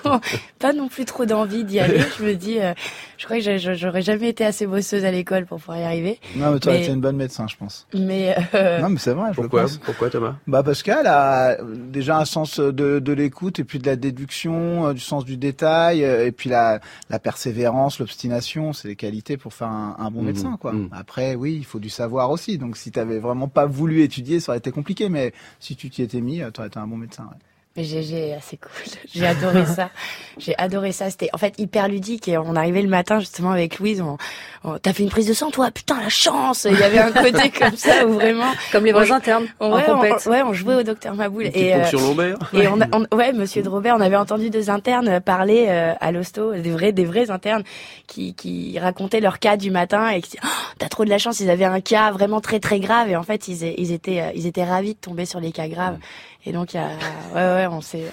non, 0.05 0.21
pas 0.59 0.75
non 0.75 0.87
plus 0.89 1.07
trop 1.07 1.25
d'envie 1.25 1.65
d'y 1.65 1.81
aller. 1.81 1.99
Je 2.19 2.23
me 2.23 2.35
dis, 2.35 2.61
euh, 2.61 2.75
je 3.17 3.25
crois 3.25 3.39
que 3.41 3.75
j'aurais 3.75 4.03
jamais 4.03 4.29
été 4.29 4.45
assez 4.45 4.67
bosseuse 4.67 5.07
à 5.07 5.11
l'école 5.11 5.47
pour 5.47 5.59
pouvoir 5.61 5.79
y 5.79 5.83
arriver. 5.83 6.19
Non, 6.37 6.53
mais 6.53 6.61
toi, 6.61 6.75
Mais- 6.75 6.83
tu 6.83 6.91
es 6.91 6.93
une 6.93 7.01
bonne 7.01 7.17
médecin, 7.17 7.47
je 7.49 7.57
pense. 7.57 7.87
Mais 7.95 8.37
euh, 8.55 8.81
Non, 8.83 8.91
mais 8.91 8.99
c'est 8.99 9.15
vrai. 9.15 9.31
je 9.35 9.41
le 9.41 9.49
Pourquoi 9.49 9.63
pense. 9.63 9.79
Pourquoi 9.79 10.11
Thomas? 10.11 10.35
Bah 10.47 10.63
parce 10.63 10.83
qu'elle 10.83 11.07
a 11.07 11.57
déjà 11.65 12.19
un 12.19 12.27
sens 12.27 12.61
de, 12.61 12.99
de 12.99 13.13
l'écoute 13.15 13.59
et 13.61 13.65
puis 13.65 13.79
de 13.79 13.87
la 13.87 13.97
déduction, 13.97 14.89
euh, 14.89 14.93
du 14.93 15.01
sens 15.01 15.25
du 15.25 15.39
détail 15.39 16.05
euh, 16.05 16.27
et 16.27 16.31
puis 16.33 16.51
la, 16.51 16.81
la 17.09 17.19
persévérance, 17.19 18.01
l'obstination, 18.01 18.75
c'est 18.75 18.89
les 18.89 18.97
qualités 18.97 19.39
pour 19.39 19.55
faire 19.55 19.69
un, 19.69 19.97
un 19.99 20.11
bon 20.11 20.21
Mhm, 20.21 20.27
médecin 20.27 20.59
quoi. 20.61 20.73
mhm. 20.75 20.91
Après 20.93 21.35
oui, 21.35 21.55
il 21.57 21.65
faut 21.65 21.79
du 21.79 21.89
savoir 21.89 22.31
aussi. 22.31 22.59
Donc 22.59 22.77
si 22.77 22.93
t'avais 22.93 23.21
vraiment 23.21 23.49
pas 23.49 23.65
voulu 23.65 24.03
étudier, 24.03 24.39
ça 24.39 24.53
aurait 24.53 24.59
été 24.65 24.73
compliqué. 24.73 25.09
Mais 25.09 25.33
si 25.61 25.77
tu 25.77 25.91
t'y 25.91 26.03
étais 26.03 26.21
mis, 26.21 26.39
tu 26.39 26.61
aurais 26.61 26.69
été 26.69 26.79
un 26.79 26.87
bon 26.87 26.97
médecin. 26.97 27.29
J'ai, 27.77 28.33
assez 28.35 28.57
cool. 28.57 28.71
J'ai 29.15 29.27
adoré 29.27 29.67
ça. 29.67 29.91
J'ai 30.39 30.57
adoré 30.59 30.93
ça. 30.93 31.11
C'était 31.11 31.29
en 31.33 31.39
fait 31.39 31.55
hyper 31.59 31.89
ludique 31.89 32.29
et 32.29 32.39
on 32.39 32.55
arrivait 32.55 32.83
le 32.83 32.89
matin 32.89 33.19
justement 33.19 33.51
avec 33.51 33.81
Louise. 33.81 34.01
On, 34.01 34.17
on- 34.63 34.79
t'as 34.79 34.93
fait 34.93 35.03
une 35.03 35.09
prise 35.11 35.27
de 35.27 35.33
sang, 35.35 35.51
toi? 35.51 35.71
Putain, 35.73 36.01
la 36.01 36.09
chance 36.09 36.69
Il 36.71 36.79
y 36.79 36.83
avait 36.85 37.01
un 37.01 37.11
côté 37.11 37.51
comme 37.59 37.77
ça 37.77 38.07
où 38.07 38.13
vraiment. 38.13 38.53
Comme 38.71 38.85
les 38.85 38.93
vrais 38.93 39.05
Ouais. 39.07 39.13
internes 39.13 39.47
on- 39.59 39.73
en 39.73 39.77
ouais, 39.77 39.83
on, 39.89 39.95
compète. 39.97 40.27
ouais, 40.27 40.43
on 40.43 40.53
jouait 40.53 40.77
au 40.77 40.83
docteur 40.85 41.15
Maboul 41.17 41.47
Une 41.47 41.51
et. 41.57 41.75
euh, 41.75 41.79
ponction 41.81 41.99
lombaire 42.01 42.37
et 42.53 42.69
on, 42.69 42.79
on- 42.93 43.17
ouais, 43.17 43.33
Monsieur 43.33 43.63
de 43.65 43.69
Robert, 43.69 43.97
on 43.97 44.01
avait 44.01 44.17
entendu 44.17 44.51
deux 44.51 44.71
internes 44.71 45.21
parler 45.21 45.67
euh, 45.69 45.95
à 46.01 46.13
l'hosto, 46.13 46.53
des 46.55 46.71
vrais, 46.71 46.93
des 46.93 47.05
vrais 47.05 47.31
internes 47.33 47.65
qui, 48.07 48.35
qui 48.35 48.79
racontaient 48.79 49.21
leur 49.21 49.41
cas 49.41 49.57
du 49.57 49.71
matin 49.73 50.11
et 50.11 50.21
qui 50.23 50.31
disaient, 50.31 50.43
oh, 50.45 50.73
t'as 50.79 50.89
trop 50.89 51.05
de 51.05 51.11
la 51.11 51.19
chance, 51.19 51.41
ils 51.41 51.51
avaient 51.51 51.65
un 51.65 51.81
cas 51.81 52.13
vraiment 52.13 52.41
très 52.41 52.61
très 52.61 52.79
grave 52.79 53.11
et 53.11 53.17
en 53.17 53.25
fait 53.25 53.49
ils, 53.49 53.65
ils 53.79 53.91
étaient, 53.93 54.21
euh, 54.21 54.31
ils 54.37 54.47
étaient 54.47 54.65
ravis 54.65 54.95
de 54.95 54.99
tomber 55.01 55.27
sur 55.27 55.41
les 55.41 55.51
cas 55.51 55.67
graves. 55.67 55.99
Et 56.47 56.53
donc, 56.53 56.75
il 56.75 56.77
y 56.77 56.81
a, 56.81 56.89
ouais, 57.35 57.67
ouais, 57.67 57.67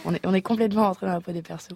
on 0.05 0.13
est, 0.13 0.25
on 0.25 0.33
est 0.33 0.41
complètement 0.41 0.83
rentré 0.83 1.05
dans 1.05 1.13
la 1.13 1.19
peau 1.19 1.31
des 1.33 1.41
persos. 1.41 1.67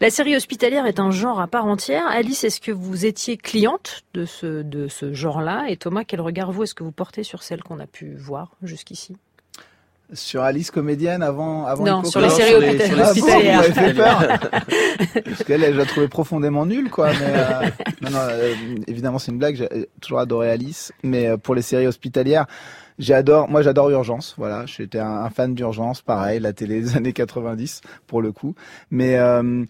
La 0.00 0.10
série 0.10 0.36
hospitalière 0.36 0.86
est 0.86 1.00
un 1.00 1.10
genre 1.10 1.40
à 1.40 1.48
part 1.48 1.66
entière. 1.66 2.06
Alice, 2.08 2.44
est-ce 2.44 2.60
que 2.60 2.70
vous 2.70 3.04
étiez 3.04 3.36
cliente 3.36 4.02
de 4.14 4.24
ce, 4.24 4.62
de 4.62 4.86
ce 4.86 5.12
genre-là? 5.12 5.66
Et 5.68 5.76
Thomas, 5.76 6.04
quel 6.06 6.20
regard 6.20 6.52
vous 6.52 6.62
est-ce 6.62 6.74
que 6.74 6.84
vous 6.84 6.92
portez 6.92 7.24
sur 7.24 7.42
celle 7.42 7.62
qu'on 7.64 7.80
a 7.80 7.86
pu 7.86 8.14
voir 8.16 8.52
jusqu'ici? 8.62 9.16
Sur 10.14 10.42
Alice 10.42 10.70
comédienne 10.70 11.22
avant 11.22 11.66
avant 11.66 11.84
Non, 11.84 12.04
sur 12.04 12.20
les 12.22 12.28
Non, 12.28 12.34
séries 12.34 12.50
sur 12.50 12.60
les- 12.60 12.78
sur 12.86 12.96
les 12.96 13.02
Ah 13.02 13.04
bon, 13.04 13.10
hospitalières. 13.10 13.64
fait 13.64 13.92
peur. 13.94 14.38
Parce 15.24 15.44
qu'elle, 15.44 15.62
elle, 15.64 15.74
je 15.74 15.78
la 15.78 15.84
trouvais 15.84 16.08
profondément 16.08 16.64
nulle, 16.64 16.88
quoi. 16.90 17.10
Mais 17.12 17.16
euh, 17.26 17.68
non, 18.00 18.10
non, 18.10 18.18
euh, 18.20 18.54
évidemment, 18.86 19.18
c'est 19.18 19.32
une 19.32 19.38
blague. 19.38 19.56
J'ai 19.56 19.68
toujours 20.00 20.20
adoré 20.20 20.50
Alice, 20.50 20.92
mais 21.02 21.26
euh, 21.26 21.36
pour 21.36 21.54
les 21.54 21.60
séries 21.60 21.86
hospitalières, 21.86 22.46
j'adore. 22.98 23.48
Moi, 23.48 23.62
j'adore 23.62 23.90
Urgence. 23.90 24.34
Voilà, 24.38 24.66
j'étais 24.66 24.98
un, 24.98 25.28
fan 25.30 25.54
d'Urgence, 25.54 26.02
pareil, 26.02 26.40
la 26.40 26.52
télé 26.52 26.80
des 26.80 26.96
années 26.96 27.12
90 27.12 27.80
pour 28.06 28.22
le 28.22 28.32
coup. 28.32 28.54
Mais 28.90 29.16
euh, 29.18 29.64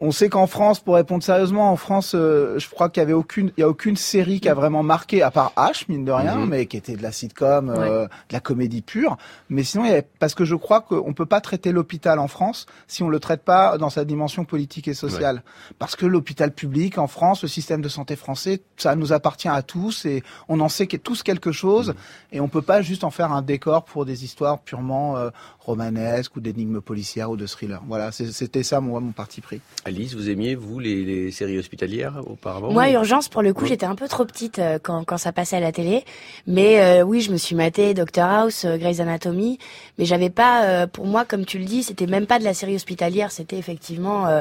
on 0.00 0.12
sait 0.12 0.28
qu'en 0.30 0.46
France, 0.46 0.80
pour 0.80 0.94
répondre 0.94 1.22
sérieusement, 1.22 1.70
en 1.70 1.76
France, 1.76 2.12
euh, 2.14 2.58
je 2.58 2.68
crois 2.70 2.88
qu'il 2.88 3.00
y 3.02 3.04
avait 3.04 3.12
aucune, 3.12 3.52
il 3.56 3.60
y 3.60 3.62
a 3.62 3.68
aucune 3.68 3.96
série 3.96 4.40
qui 4.40 4.48
a 4.48 4.54
vraiment 4.54 4.82
marqué, 4.82 5.22
à 5.22 5.30
part 5.30 5.52
H, 5.56 5.84
mine 5.88 6.04
de 6.06 6.10
rien, 6.12 6.36
Mhm. 6.36 6.48
mais 6.48 6.66
qui 6.66 6.76
était 6.78 6.96
de 6.96 7.02
la 7.02 7.12
sitcom, 7.12 7.68
euh, 7.68 8.04
de 8.04 8.08
la 8.32 8.40
comédie 8.40 8.80
pure. 8.80 9.18
Mais 9.50 9.62
sinon, 9.62 9.84
il 9.84 9.88
y 9.88 9.92
avait, 9.92 10.06
parce 10.18 10.34
que 10.34 10.44
je 10.46 10.54
crois 10.54 10.80
qu'on 10.80 11.12
peut 11.12 11.26
pas 11.26 11.40
traiter 11.42 11.70
l'hôpital 11.70 12.18
en 12.18 12.28
France 12.28 12.64
si 12.86 13.02
on 13.02 13.08
le 13.10 13.20
traite 13.20 13.42
pas 13.42 13.76
dans 13.76 13.90
sa 13.90 14.04
dimension 14.06 14.44
politique 14.46 14.88
et 14.88 14.94
sociale. 14.94 15.42
Parce 15.78 15.96
que 15.96 16.06
l'hôpital 16.06 16.50
public 16.52 16.96
en 16.98 17.06
France, 17.06 17.42
le 17.42 17.48
système 17.48 17.82
de 17.82 17.88
santé 17.88 18.16
français, 18.16 18.62
ça 18.78 18.96
nous 18.96 19.12
appartient 19.12 19.48
à 19.48 19.62
tous 19.62 20.06
et 20.06 20.22
on 20.48 20.60
en 20.60 20.68
sait 20.70 20.86
tous 20.86 21.22
quelque 21.22 21.52
chose 21.52 21.94
et 22.32 22.40
on 22.40 22.48
peut 22.48 22.62
pas 22.62 22.80
juste 22.82 23.04
en 23.04 23.10
faire 23.10 23.32
un 23.32 23.42
décor 23.42 23.84
pour 23.84 24.06
des 24.06 24.24
histoires 24.24 24.60
purement 24.60 25.16
euh, 25.18 25.30
romanesques 25.60 26.36
ou 26.36 26.40
d'énigmes 26.40 26.80
policières 26.80 27.30
ou 27.30 27.36
de 27.36 27.46
thrillers. 27.46 27.82
Voilà, 27.86 28.12
c'était 28.12 28.62
ça 28.62 28.80
moi 28.80 29.00
mon 29.00 29.12
parti 29.12 29.40
pris. 29.40 29.60
Alice, 29.86 30.14
vous 30.14 30.30
aimiez, 30.30 30.54
vous, 30.54 30.78
les, 30.78 31.04
les 31.04 31.30
séries 31.30 31.58
hospitalières 31.58 32.14
auparavant 32.26 32.72
Moi, 32.72 32.90
Urgence, 32.92 33.28
pour 33.28 33.42
le 33.42 33.52
coup, 33.52 33.64
Ouais. 33.64 33.68
j'étais 33.68 33.84
un 33.84 33.94
peu 33.94 34.08
trop 34.08 34.24
petite 34.24 34.58
euh, 34.58 34.78
quand, 34.82 35.04
quand 35.04 35.18
ça 35.18 35.30
passait 35.32 35.56
à 35.56 35.60
la 35.60 35.72
télé. 35.72 36.04
Mais 36.46 36.80
euh, 36.80 37.02
oui, 37.02 37.20
je 37.20 37.30
me 37.30 37.36
suis 37.36 37.54
maté 37.54 37.92
Doctor 37.92 38.24
House, 38.28 38.64
euh, 38.64 38.78
Grey's 38.78 39.00
Anatomy. 39.00 39.58
Mais 39.98 40.06
j'avais 40.06 40.30
pas, 40.30 40.64
euh, 40.64 40.86
pour 40.86 41.06
moi, 41.06 41.26
comme 41.26 41.44
tu 41.44 41.58
le 41.58 41.66
dis, 41.66 41.82
c'était 41.82 42.06
même 42.06 42.26
pas 42.26 42.38
de 42.38 42.44
la 42.44 42.54
série 42.54 42.74
hospitalière. 42.76 43.30
C'était 43.30 43.58
effectivement 43.58 44.26
euh, 44.26 44.40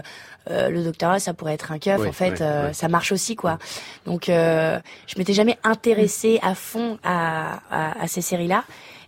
euh, 0.49 0.69
le 0.69 0.81
Doctor 0.83 1.11
House, 1.11 1.23
ça 1.23 1.33
pourrait 1.33 1.53
être 1.55 1.73
un 1.73 1.79
keuf. 1.79 1.99
Ouais, 1.99 2.07
en 2.07 2.13
fait, 2.13 2.39
ouais, 2.39 2.41
euh, 2.41 2.71
ça 2.73 2.87
marche 2.87 3.11
aussi, 3.11 3.35
quoi. 3.35 3.59
Donc, 4.05 4.29
euh, 4.29 4.79
je 5.07 5.17
m'étais 5.17 5.33
jamais 5.33 5.57
intéressée 5.65 6.39
à 6.41 6.55
fond 6.55 6.99
à, 7.03 7.59
à, 7.69 8.01
à 8.01 8.07
ces 8.07 8.21
séries-là. 8.21 8.63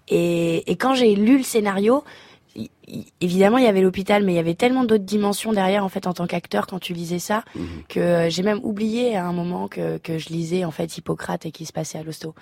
Et, 0.09 0.69
et 0.69 0.75
quand 0.75 0.93
j'ai 0.95 1.15
lu 1.15 1.37
le 1.37 1.43
scénario, 1.43 2.03
évidemment, 3.21 3.57
il 3.57 3.63
y 3.63 3.67
avait 3.67 3.81
l'hôpital, 3.81 4.23
mais 4.23 4.33
il 4.33 4.35
y 4.35 4.39
avait 4.39 4.53
tellement 4.55 4.83
d'autres 4.83 5.03
dimensions 5.03 5.53
derrière, 5.53 5.83
en 5.83 5.89
fait, 5.89 6.07
en 6.07 6.13
tant 6.13 6.27
qu'acteur, 6.27 6.67
quand 6.67 6.79
tu 6.79 6.93
lisais 6.93 7.19
ça, 7.19 7.43
Mhm. 7.55 7.65
que 7.89 7.99
euh, 7.99 8.29
j'ai 8.29 8.43
même 8.43 8.59
oublié 8.63 9.15
à 9.15 9.25
un 9.27 9.33
moment 9.33 9.67
que, 9.67 9.97
que 9.97 10.17
je 10.17 10.29
lisais, 10.29 10.65
en 10.65 10.71
fait, 10.71 10.97
Hippocrate 10.97 11.45
et 11.45 11.51
qui 11.51 11.65
se 11.65 11.73
passait 11.73 11.97
à 11.97 12.03
l'hosto. 12.03 12.33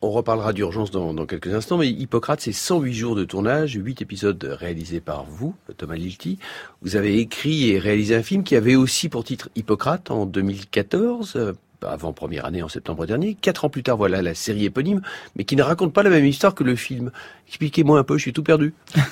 On 0.00 0.12
reparlera 0.12 0.52
d'urgence 0.52 0.92
dans, 0.92 1.12
dans 1.12 1.26
quelques 1.26 1.52
instants, 1.52 1.76
mais 1.76 1.88
Hippocrate, 1.88 2.40
c'est 2.40 2.52
108 2.52 2.92
jours 2.94 3.16
de 3.16 3.24
tournage, 3.24 3.72
8 3.72 4.00
épisodes 4.00 4.56
réalisés 4.60 5.00
par 5.00 5.24
vous, 5.24 5.56
Thomas 5.76 5.96
Lilti. 5.96 6.38
Vous 6.82 6.94
avez 6.94 7.18
écrit 7.18 7.70
et 7.70 7.80
réalisé 7.80 8.14
un 8.14 8.22
film 8.22 8.44
qui 8.44 8.54
avait 8.54 8.76
aussi 8.76 9.08
pour 9.08 9.24
titre 9.24 9.48
Hippocrate 9.56 10.12
en 10.12 10.24
2014, 10.24 11.54
euh, 11.84 11.88
avant 11.88 12.12
première 12.12 12.44
année 12.44 12.62
en 12.62 12.68
septembre 12.68 13.06
dernier. 13.06 13.34
Quatre 13.34 13.64
ans 13.64 13.70
plus 13.70 13.82
tard, 13.82 13.96
voilà 13.96 14.22
la 14.22 14.34
série 14.34 14.64
éponyme, 14.64 15.02
mais 15.36 15.44
qui 15.44 15.56
ne 15.56 15.62
raconte 15.62 15.92
pas 15.92 16.02
la 16.02 16.10
même 16.10 16.26
histoire 16.26 16.54
que 16.54 16.64
le 16.64 16.76
film. 16.76 17.10
Expliquez-moi 17.48 17.98
un 17.98 18.04
peu, 18.04 18.16
je 18.16 18.22
suis 18.22 18.32
tout 18.32 18.42
perdu. 18.42 18.74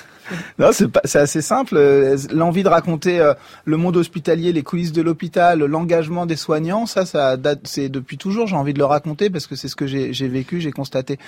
Non, 0.57 0.71
c'est 0.71 1.19
assez 1.19 1.43
simple. 1.43 1.75
Euh, 1.77 2.17
L'envie 2.33 2.63
de 2.63 2.67
raconter 2.67 3.19
euh, 3.19 3.35
le 3.63 3.77
monde 3.77 3.95
hospitalier, 3.95 4.53
les 4.53 4.63
coulisses 4.63 4.91
de 4.91 5.03
l'hôpital, 5.03 5.59
l'engagement 5.59 6.25
des 6.25 6.35
soignants, 6.35 6.87
ça, 6.87 7.05
ça 7.05 7.37
date, 7.37 7.59
c'est 7.65 7.89
depuis 7.89 8.17
toujours. 8.17 8.47
J'ai 8.47 8.55
envie 8.55 8.73
de 8.73 8.79
le 8.79 8.85
raconter 8.85 9.29
parce 9.29 9.45
que 9.45 9.55
c'est 9.55 9.67
ce 9.67 9.75
que 9.75 9.85
j'ai 9.85 10.27
vécu, 10.27 10.61
j'ai 10.61 10.71
constaté. 10.71 11.19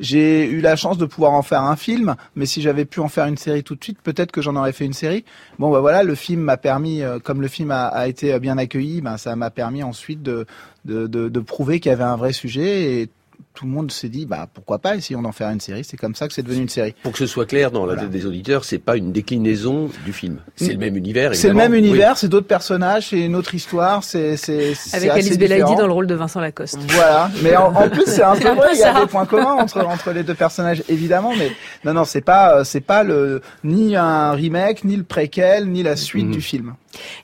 J'ai 0.00 0.48
eu 0.48 0.60
la 0.60 0.76
chance 0.76 0.96
de 0.98 1.06
pouvoir 1.06 1.32
en 1.32 1.42
faire 1.42 1.62
un 1.62 1.76
film, 1.76 2.14
mais 2.36 2.46
si 2.46 2.62
j'avais 2.62 2.84
pu 2.84 3.00
en 3.00 3.08
faire 3.08 3.26
une 3.26 3.36
série 3.36 3.64
tout 3.64 3.74
de 3.74 3.82
suite, 3.82 4.00
peut-être 4.02 4.30
que 4.30 4.40
j'en 4.40 4.54
aurais 4.56 4.72
fait 4.72 4.84
une 4.84 4.92
série. 4.92 5.24
Bon, 5.58 5.70
bah 5.70 5.80
voilà, 5.80 6.02
le 6.02 6.14
film 6.14 6.42
m'a 6.42 6.56
permis, 6.56 7.02
euh, 7.02 7.18
comme 7.18 7.40
le 7.40 7.48
film 7.48 7.70
a, 7.70 8.06
été 8.06 8.38
bien 8.38 8.58
accueilli, 8.58 9.00
ben 9.00 9.16
ça 9.16 9.34
m'a 9.36 9.50
permis 9.50 9.82
ensuite 9.82 10.22
de, 10.22 10.46
de, 10.84 11.06
de, 11.06 11.40
prouver 11.40 11.80
qu'il 11.80 11.90
y 11.90 11.92
avait 11.92 12.04
un 12.04 12.16
vrai 12.16 12.32
sujet 12.32 13.00
et 13.00 13.10
tout 13.58 13.64
le 13.66 13.72
monde 13.72 13.90
s'est 13.90 14.08
dit, 14.08 14.24
bah 14.24 14.46
pourquoi 14.54 14.78
pas 14.78 14.94
essayons 14.94 15.20
d'en 15.20 15.32
faire 15.32 15.50
une 15.50 15.58
série. 15.58 15.82
C'est 15.82 15.96
comme 15.96 16.14
ça 16.14 16.28
que 16.28 16.32
c'est 16.32 16.44
devenu 16.44 16.62
une 16.62 16.68
série. 16.68 16.94
Pour 17.02 17.10
que 17.10 17.18
ce 17.18 17.26
soit 17.26 17.44
clair 17.44 17.72
dans 17.72 17.80
la 17.86 17.94
Voilà. 17.94 18.02
tête 18.02 18.10
des 18.12 18.24
auditeurs, 18.24 18.64
c'est 18.64 18.78
pas 18.78 18.96
une 18.96 19.10
déclinaison 19.10 19.90
du 20.04 20.12
film. 20.12 20.38
C'est 20.54 20.74
le 20.74 20.78
même 20.78 20.96
univers. 20.96 21.34
C'est 21.34 21.48
le 21.48 21.54
même 21.54 21.72
Oui. 21.72 21.78
univers, 21.80 22.16
c'est 22.16 22.28
d'autres 22.28 22.46
personnages, 22.46 23.08
c'est 23.08 23.18
une 23.18 23.34
autre 23.34 23.56
histoire, 23.56 24.04
c'est 24.04 24.36
c'est 24.36 24.74
c'est 24.74 24.96
Avec 24.96 25.10
Alice 25.10 25.36
Belaïdi 25.36 25.74
dans 25.74 25.88
le 25.88 25.92
rôle 25.92 26.06
de 26.06 26.14
Vincent 26.14 26.38
Lacoste. 26.40 26.78
Voilà, 26.90 27.30
mais 27.42 27.56
en, 27.56 27.74
en 27.74 27.88
plus 27.88 28.04
c'est 28.06 28.22
un 28.22 28.36
peu 28.36 28.48
vrai, 28.50 28.68
il 28.74 28.78
y 28.78 28.84
a 28.84 29.00
des 29.00 29.06
points 29.08 29.26
communs 29.26 29.54
entre 29.54 29.84
entre 29.84 30.12
les 30.12 30.22
deux 30.22 30.34
personnages 30.34 30.84
évidemment, 30.88 31.32
mais 31.36 31.50
non 31.84 31.94
non 31.94 32.04
c'est 32.04 32.20
pas 32.20 32.58
euh, 32.58 32.64
c'est 32.64 32.80
pas 32.80 33.02
le 33.02 33.42
ni 33.64 33.96
un 33.96 34.30
remake 34.32 34.84
ni 34.84 34.94
le 34.96 35.02
préquel 35.02 35.68
ni 35.68 35.82
la 35.82 35.96
suite 35.96 36.26
Mhm. 36.26 36.32
du 36.32 36.40
film. 36.40 36.74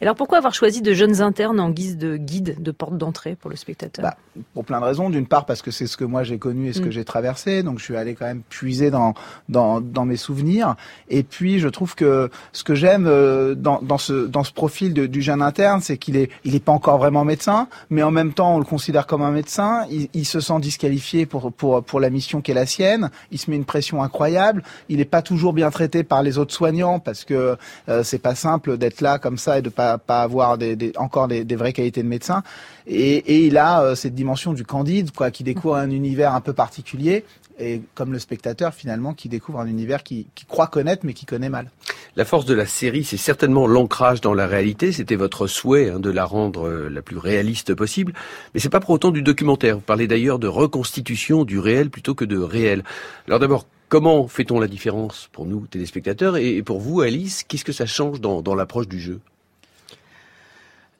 Alors 0.00 0.14
pourquoi 0.14 0.38
avoir 0.38 0.54
choisi 0.54 0.82
de 0.82 0.92
jeunes 0.92 1.20
internes 1.20 1.60
en 1.60 1.70
guise 1.70 1.96
de 1.96 2.16
guide, 2.16 2.62
de 2.62 2.70
porte 2.70 2.96
d'entrée 2.96 3.36
pour 3.36 3.50
le 3.50 3.56
spectateur? 3.56 4.04
Bah, 4.04 4.16
Pour 4.52 4.64
plein 4.64 4.80
de 4.80 4.84
raisons. 4.84 5.10
D'une 5.10 5.26
part 5.26 5.46
parce 5.46 5.62
que 5.62 5.70
c'est 5.70 5.86
ce 5.86 5.96
que 5.96 6.04
moi 6.04 6.22
j'ai 6.24 6.38
connu 6.38 6.68
et 6.68 6.72
ce 6.72 6.80
que 6.80 6.88
mm. 6.88 6.92
j'ai 6.92 7.04
traversé, 7.04 7.62
donc 7.62 7.78
je 7.78 7.84
suis 7.84 7.96
allé 7.96 8.14
quand 8.14 8.26
même 8.26 8.42
puiser 8.48 8.90
dans, 8.90 9.14
dans, 9.48 9.80
dans 9.80 10.04
mes 10.04 10.16
souvenirs. 10.16 10.76
Et 11.08 11.22
puis 11.22 11.58
je 11.58 11.68
trouve 11.68 11.94
que 11.94 12.30
ce 12.52 12.64
que 12.64 12.74
j'aime 12.74 13.06
euh, 13.06 13.54
dans, 13.54 13.80
dans, 13.82 13.98
ce, 13.98 14.26
dans 14.26 14.44
ce 14.44 14.52
profil 14.52 14.94
de, 14.94 15.06
du 15.06 15.22
jeune 15.22 15.42
interne, 15.42 15.80
c'est 15.80 15.98
qu'il 15.98 16.16
est, 16.16 16.30
il 16.44 16.54
est 16.54 16.64
pas 16.64 16.72
encore 16.72 16.98
vraiment 16.98 17.24
médecin, 17.24 17.68
mais 17.90 18.02
en 18.02 18.10
même 18.10 18.32
temps 18.32 18.56
on 18.56 18.58
le 18.58 18.64
considère 18.64 19.06
comme 19.06 19.22
un 19.22 19.30
médecin. 19.30 19.86
Il, 19.90 20.08
il 20.14 20.24
se 20.24 20.40
sent 20.40 20.60
disqualifié 20.60 21.26
pour, 21.26 21.52
pour, 21.52 21.82
pour 21.82 22.00
la 22.00 22.10
mission 22.10 22.40
qui 22.40 22.50
est 22.50 22.54
la 22.54 22.66
sienne. 22.66 23.10
Il 23.30 23.38
se 23.38 23.50
met 23.50 23.56
une 23.56 23.64
pression 23.64 24.02
incroyable. 24.02 24.62
Il 24.88 24.98
n'est 24.98 25.04
pas 25.04 25.22
toujours 25.22 25.52
bien 25.52 25.70
traité 25.70 26.04
par 26.04 26.22
les 26.22 26.38
autres 26.38 26.54
soignants 26.54 26.98
parce 26.98 27.24
que 27.24 27.56
euh, 27.88 28.02
c'est 28.02 28.18
pas 28.18 28.34
simple 28.34 28.76
d'être 28.76 29.00
là 29.00 29.18
comme 29.18 29.38
ça 29.38 29.53
et 29.58 29.62
de 29.62 29.68
pas 29.68 29.98
pas 29.98 30.22
avoir 30.22 30.58
encore 30.96 31.28
des, 31.28 31.56
vraies 31.56 31.72
qualités 31.72 32.02
de 32.02 32.08
médecin. 32.08 32.42
Et, 32.86 33.46
il 33.46 33.56
a 33.58 33.82
euh, 33.82 33.94
cette 33.94 34.14
dimension 34.14 34.52
du 34.52 34.64
candide, 34.64 35.10
quoi, 35.12 35.30
qui 35.30 35.44
découvre 35.44 35.76
un 35.76 35.90
univers 35.90 36.34
un 36.34 36.40
peu 36.40 36.52
particulier 36.52 37.24
et 37.58 37.82
comme 37.94 38.12
le 38.12 38.18
spectateur 38.18 38.74
finalement 38.74 39.14
qui 39.14 39.28
découvre 39.28 39.60
un 39.60 39.66
univers 39.66 40.02
qui, 40.02 40.26
croit 40.48 40.66
connaître 40.66 41.04
mais 41.06 41.12
qui 41.12 41.26
connaît 41.26 41.48
mal. 41.48 41.70
La 42.16 42.24
force 42.24 42.46
de 42.46 42.54
la 42.54 42.66
série, 42.66 43.04
c'est 43.04 43.16
certainement 43.16 43.66
l'ancrage 43.66 44.20
dans 44.20 44.34
la 44.34 44.46
réalité. 44.46 44.92
C'était 44.92 45.16
votre 45.16 45.46
souhait 45.46 45.90
hein, 45.90 46.00
de 46.00 46.10
la 46.10 46.24
rendre 46.24 46.66
euh, 46.66 46.88
la 46.88 47.02
plus 47.02 47.18
réaliste 47.18 47.74
possible, 47.74 48.12
mais 48.52 48.60
c'est 48.60 48.70
pas 48.70 48.80
pour 48.80 48.90
autant 48.90 49.10
du 49.10 49.22
documentaire. 49.22 49.76
Vous 49.76 49.82
parlez 49.82 50.06
d'ailleurs 50.06 50.38
de 50.38 50.48
reconstitution 50.48 51.44
du 51.44 51.58
réel 51.58 51.90
plutôt 51.90 52.14
que 52.14 52.24
de 52.24 52.38
réel. 52.38 52.84
Alors 53.26 53.38
d'abord, 53.38 53.66
Comment 53.90 54.26
fait-on 54.26 54.58
la 54.58 54.66
différence 54.66 55.28
pour 55.30 55.46
nous, 55.46 55.68
téléspectateurs, 55.68 56.36
et 56.36 56.62
pour 56.62 56.80
vous, 56.80 57.02
Alice, 57.02 57.44
qu'est-ce 57.44 57.64
que 57.64 57.70
ça 57.72 57.86
change 57.86 58.20
dans 58.20 58.54
l'approche 58.56 58.88
du 58.88 58.98
jeu? 58.98 59.20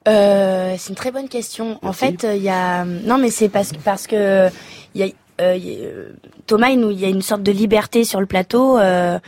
Euh, 0.07 0.75
c'est 0.77 0.89
une 0.89 0.95
très 0.95 1.11
bonne 1.11 1.29
question. 1.29 1.79
En 1.81 1.93
fait, 1.93 2.25
il 2.35 2.43
y 2.43 2.49
a 2.49 2.85
non, 2.85 3.17
mais 3.17 3.29
c'est 3.29 3.49
parce 3.49 3.71
que 3.71 3.77
parce 3.77 4.07
que 4.07 4.49
il 4.93 5.01
y 5.01 5.03
a 5.03 5.07
euh, 5.41 5.59
euh, 5.59 6.09
Thomas, 6.47 6.69
il, 6.69 6.79
nous, 6.79 6.91
il 6.91 6.99
y 6.99 7.05
a 7.05 7.09
une 7.09 7.21
sorte 7.21 7.43
de 7.43 7.51
liberté 7.51 8.03
sur 8.03 8.19
le 8.19 8.25
plateau. 8.25 8.77
Euh, 8.77 9.19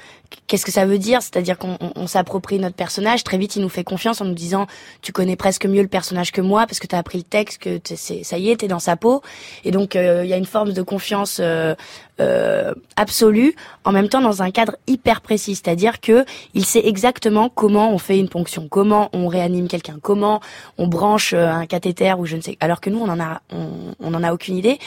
Qu'est-ce 0.47 0.65
que 0.65 0.71
ça 0.71 0.85
veut 0.85 0.97
dire? 0.97 1.21
C'est-à-dire 1.21 1.57
qu'on 1.57 1.77
on, 1.95 2.07
s'approprie 2.07 2.57
notre 2.57 2.75
personnage. 2.75 3.23
Très 3.23 3.37
vite, 3.37 3.55
il 3.57 3.61
nous 3.61 3.69
fait 3.69 3.83
confiance 3.83 4.21
en 4.21 4.25
nous 4.25 4.33
disant 4.33 4.65
tu 5.01 5.11
connais 5.11 5.35
presque 5.35 5.65
mieux 5.65 5.81
le 5.81 5.87
personnage 5.87 6.31
que 6.31 6.41
moi 6.41 6.65
parce 6.65 6.79
que 6.79 6.87
tu 6.87 6.95
as 6.95 6.99
appris 6.99 7.17
le 7.17 7.23
texte, 7.23 7.61
que 7.61 7.79
c'est 7.83 8.23
ça 8.23 8.37
y 8.37 8.49
est, 8.49 8.57
t'es 8.57 8.67
dans 8.67 8.79
sa 8.79 8.95
peau. 8.95 9.21
Et 9.65 9.71
donc 9.71 9.95
euh, 9.95 10.21
il 10.23 10.29
y 10.29 10.33
a 10.33 10.37
une 10.37 10.45
forme 10.45 10.71
de 10.71 10.81
confiance 10.81 11.39
euh, 11.41 11.75
euh, 12.19 12.73
absolue, 12.95 13.53
en 13.83 13.91
même 13.91 14.09
temps 14.09 14.21
dans 14.21 14.41
un 14.41 14.49
cadre 14.49 14.75
hyper 14.87 15.21
précis. 15.21 15.53
C'est-à-dire 15.53 16.01
que 16.01 16.25
il 16.55 16.65
sait 16.65 16.81
exactement 16.83 17.47
comment 17.49 17.93
on 17.93 17.99
fait 17.99 18.17
une 18.17 18.27
ponction, 18.27 18.67
comment 18.67 19.09
on 19.13 19.27
réanime 19.27 19.67
quelqu'un, 19.67 19.99
comment 20.01 20.41
on 20.79 20.87
branche 20.87 21.33
euh, 21.33 21.47
un 21.47 21.67
cathéter 21.67 22.15
ou 22.17 22.25
je 22.25 22.35
ne 22.37 22.41
sais. 22.41 22.57
Alors 22.59 22.81
que 22.81 22.89
nous, 22.89 22.99
on 22.99 23.09
en 23.09 23.19
a, 23.19 23.41
on, 23.53 23.93
on 23.99 24.13
en 24.15 24.23
a 24.23 24.33
aucune 24.33 24.57
idée. 24.57 24.79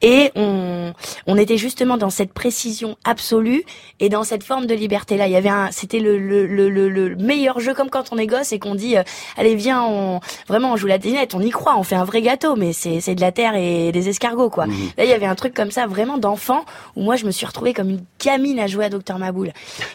Et 0.00 0.30
on, 0.34 0.94
on 1.26 1.36
était 1.36 1.58
justement 1.58 1.98
dans 1.98 2.10
cette 2.10 2.32
précision 2.32 2.96
absolue 3.04 3.64
et 4.00 4.08
dans 4.08 4.24
cette 4.24 4.42
forme 4.42 4.66
de 4.66 4.74
liberté 4.74 4.87
liberté 4.88 5.18
là. 5.18 5.26
Il 5.26 5.32
y 5.32 5.36
avait 5.36 5.50
un, 5.50 5.68
c'était 5.70 6.00
le, 6.00 6.18
le, 6.18 6.46
le, 6.46 6.88
le, 6.88 7.16
meilleur 7.16 7.60
jeu 7.60 7.74
comme 7.74 7.90
quand 7.90 8.10
on 8.10 8.16
est 8.16 8.26
gosse 8.26 8.52
et 8.52 8.58
qu'on 8.58 8.74
dit, 8.74 8.96
euh, 8.96 9.02
allez 9.36 9.54
viens, 9.54 9.84
on 9.84 10.20
vraiment 10.48 10.72
on 10.72 10.76
joue 10.76 10.86
la 10.86 10.96
dinette, 10.96 11.34
on 11.34 11.40
y 11.40 11.50
croit, 11.50 11.76
on 11.76 11.82
fait 11.82 11.94
un 11.94 12.04
vrai 12.04 12.22
gâteau, 12.22 12.56
mais 12.56 12.72
c'est 12.72 13.00
c'est 13.00 13.14
de 13.14 13.20
la 13.20 13.32
terre 13.32 13.54
et 13.54 13.92
des 13.92 14.08
escargots 14.08 14.48
quoi. 14.48 14.66
Mhm. 14.66 14.74
Là 14.96 15.04
il 15.04 15.10
y 15.10 15.12
avait 15.12 15.26
un 15.26 15.34
truc 15.34 15.52
comme 15.52 15.70
ça 15.70 15.86
vraiment 15.86 16.16
d'enfant 16.16 16.64
où 16.96 17.02
moi 17.02 17.16
je 17.16 17.26
me 17.26 17.30
suis 17.30 17.44
retrouvée 17.44 17.74
comme 17.74 17.90
une 17.90 18.04
gamine 18.24 18.58
à 18.58 18.66
jouer 18.66 18.86
à 18.86 18.88
Docteur 18.88 19.18
Maboul 19.18 19.52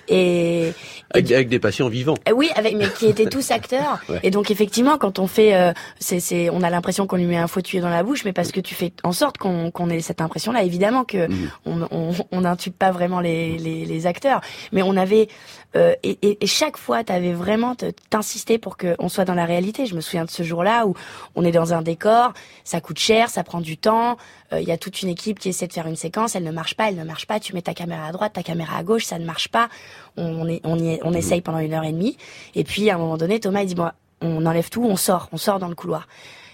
et, 0.08 0.74
avec, 1.12 1.50
des 1.50 1.60
patients 1.60 1.90
vivants. 1.90 2.18
Euh, 2.30 2.34
oui, 2.34 2.50
avec 2.56 2.76
mais 2.76 2.90
qui 2.90 3.08
étaient 3.08 3.26
tous 3.26 3.52
acteurs. 3.52 4.00
Et 4.24 4.30
donc 4.30 4.52
effectivement 4.52 4.98
quand 4.98 5.18
on 5.18 5.28
fait, 5.28 5.56
euh, 5.56 5.74
c'est 6.00 6.20
c'est 6.20 6.50
on 6.52 6.62
a 6.62 6.70
l'impression 6.70 7.08
qu'on 7.08 7.18
lui 7.18 7.26
met 7.26 7.38
un 7.38 7.48
faux 7.48 7.62
tuyau 7.62 7.82
dans 7.82 7.90
la 7.90 8.04
bouche, 8.04 8.26
mais 8.26 8.34
parce 8.34 8.52
que 8.52 8.60
tu 8.60 8.76
fais 8.76 8.94
en 9.04 9.12
sorte 9.12 9.38
qu'on 9.38 9.72
qu'on 9.72 9.90
ait 9.90 10.02
cette 10.02 10.22
impression 10.22 10.52
là. 10.52 10.64
Évidemment 10.64 11.04
que 11.04 11.28
mhm. 11.28 11.50
on 11.66 12.14
on 12.32 12.56
pas 12.78 12.92
vraiment 12.92 13.20
les, 13.20 13.58
les 13.58 13.86
les 13.86 14.08
acteurs, 14.08 14.42
mais 14.72 14.83
on 14.84 14.96
avait 14.98 15.28
euh, 15.76 15.96
et, 16.04 16.38
et, 16.44 16.48
chaque 16.48 16.78
fois, 16.78 17.04
tu 17.04 17.12
avais 17.12 17.34
vraiment 17.34 17.76
t'insisté 18.10 18.58
pour 18.60 18.78
qu'on 18.78 19.10
soit 19.10 19.26
dans 19.26 19.34
la 19.34 19.46
réalité. 19.46 19.86
Je 19.86 19.96
me 19.96 20.02
souviens 20.02 20.26
de 20.26 20.30
ce 20.30 20.44
jour-là 20.44 20.86
où 20.86 20.94
on 21.36 21.44
est 21.44 21.52
dans 21.52 21.74
un 21.74 21.82
décor, 21.82 22.34
ça 22.64 22.80
coûte 22.80 23.00
cher, 23.00 23.30
ça 23.30 23.44
prend 23.44 23.60
du 23.60 23.78
temps. 23.78 24.18
Euh, 24.52 24.62
il 24.62 24.68
y 24.68 24.72
a 24.72 24.78
toute 24.78 25.02
une 25.02 25.10
équipe 25.10 25.40
qui 25.40 25.50
essaie 25.50 25.68
de 25.68 25.74
faire 25.74 25.88
une 25.88 25.96
séquence, 25.96 26.36
elle 26.36 26.44
ne 26.44 26.52
marche 26.52 26.76
pas, 26.76 26.90
elle 26.90 26.96
ne 26.96 27.04
marche 27.04 27.26
pas. 27.26 27.40
Tu 27.40 27.54
mets 27.54 27.64
ta 27.64 27.74
caméra 27.74 28.08
à 28.08 28.12
droite, 28.12 28.34
ta 28.34 28.44
caméra 28.44 28.78
à 28.78 28.84
gauche, 28.84 29.06
ça 29.06 29.18
ne 29.18 29.26
marche 29.26 29.48
pas. 29.48 29.70
On, 30.16 30.48
est, 30.48 30.62
on, 30.64 30.78
y, 30.78 31.00
on 31.04 31.12
mmh. 31.12 31.16
essaye 31.16 31.42
pendant 31.42 31.60
une 31.60 31.74
heure 31.74 31.84
et 31.84 31.92
demie. 31.92 32.18
Et 32.54 32.64
puis 32.64 32.90
à 32.92 32.96
un 32.96 32.98
moment 33.00 33.18
donné, 33.18 33.40
Thomas 33.40 33.62
il 33.62 33.68
dit 33.68 33.76
bon, 33.76 33.90
on 34.22 34.46
enlève 34.46 34.70
tout, 34.70 34.86
on 34.86 34.96
sort, 34.96 35.30
on 35.32 35.38
sort 35.38 35.58
dans 35.58 35.70
le 35.70 35.76
couloir. 35.76 36.08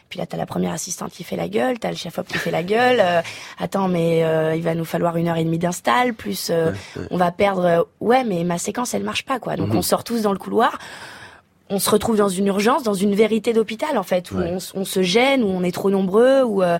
Puis 0.09 0.17
là, 0.17 0.25
t'as 0.25 0.37
la 0.37 0.45
première 0.45 0.73
assistante 0.73 1.11
qui 1.11 1.23
fait 1.23 1.35
la 1.35 1.47
gueule, 1.47 1.77
t'as 1.77 1.91
le 1.91 1.95
chef-op 1.95 2.27
qui 2.27 2.37
fait 2.37 2.51
la 2.51 2.63
gueule. 2.63 2.99
Euh, 2.99 3.21
attends, 3.59 3.87
mais 3.87 4.23
euh, 4.23 4.55
il 4.55 4.63
va 4.63 4.73
nous 4.73 4.85
falloir 4.85 5.17
une 5.17 5.27
heure 5.27 5.37
et 5.37 5.43
demie 5.43 5.59
d'install, 5.59 6.13
plus 6.13 6.49
euh, 6.49 6.71
on 7.11 7.17
va 7.17 7.31
perdre. 7.31 7.87
ouais, 7.99 8.23
mais 8.23 8.43
ma 8.43 8.57
séquence, 8.57 8.93
elle 8.93 9.03
marche 9.03 9.23
pas, 9.23 9.39
quoi. 9.39 9.55
Donc 9.55 9.69
mhm. 9.69 9.77
on 9.77 9.81
sort 9.81 10.03
tous 10.03 10.23
dans 10.23 10.33
le 10.33 10.39
couloir 10.39 10.77
on 11.69 11.79
se 11.79 11.89
retrouve 11.89 12.17
dans 12.17 12.29
une 12.29 12.47
urgence, 12.47 12.83
dans 12.83 12.95
une 12.95 13.13
vérité 13.13 13.53
d'hôpital 13.53 13.97
en 13.97 14.03
fait, 14.03 14.31
où 14.31 14.37
on, 14.73 14.85
se 14.85 15.03
gêne, 15.03 15.43
où 15.43 15.47
on 15.47 15.63
est 15.63 15.71
trop 15.71 15.91
nombreux, 15.91 16.41
où 16.43 16.63
euh, 16.63 16.79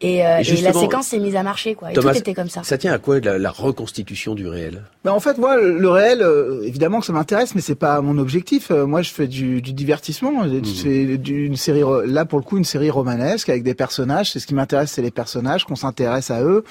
et, 0.00 0.26
euh, 0.26 0.38
et, 0.38 0.60
la 0.62 0.72
séquence 0.72 1.08
s'est 1.08 1.18
mise 1.18 1.36
à 1.36 1.42
marcher 1.42 1.74
quoi. 1.74 1.90
Et 1.90 1.94
tout 1.94 2.08
était 2.08 2.32
comme 2.32 2.48
ça. 2.48 2.62
Ça 2.62 2.78
tient 2.78 2.92
à 2.92 2.98
quoi 2.98 3.20
la, 3.20 3.38
la 3.38 3.50
reconstitution 3.50 4.34
du 4.34 4.48
réel? 4.48 4.82
Ben 5.04 5.12
En 5.12 5.20
fait, 5.20 5.36
moi, 5.36 5.56
le 5.56 5.88
réel, 5.88 6.22
euh, 6.22 6.62
évidemment 6.62 7.00
que 7.00 7.06
ça 7.06 7.12
m'intéresse, 7.12 7.54
mais 7.54 7.60
c'est 7.60 7.74
pas 7.74 8.00
mon 8.00 8.16
objectif. 8.16 8.70
moi, 8.70 9.02
je 9.02 9.10
fais 9.10 9.26
du, 9.26 9.60
du 9.60 9.72
divertissement. 9.72 10.44
Je 10.44 10.82
fais 10.82 11.02
une 11.02 11.56
série 11.56 11.82
là 12.06 12.24
pour 12.24 12.38
le 12.38 12.44
coup 12.44 12.56
une 12.56 12.64
série 12.64 12.90
romanesque 12.90 13.50
avec 13.50 13.62
des 13.62 13.74
personnages. 13.74 14.32
C'est 14.32 14.40
ce 14.40 14.46
qui 14.46 14.54
m'intéresse, 14.54 14.92
c'est 14.92 15.02
les 15.02 15.10
personnages, 15.10 15.64
qu'on 15.64 15.76
s'intéresse 15.76 16.30
à 16.30 16.42
eux, 16.42 16.64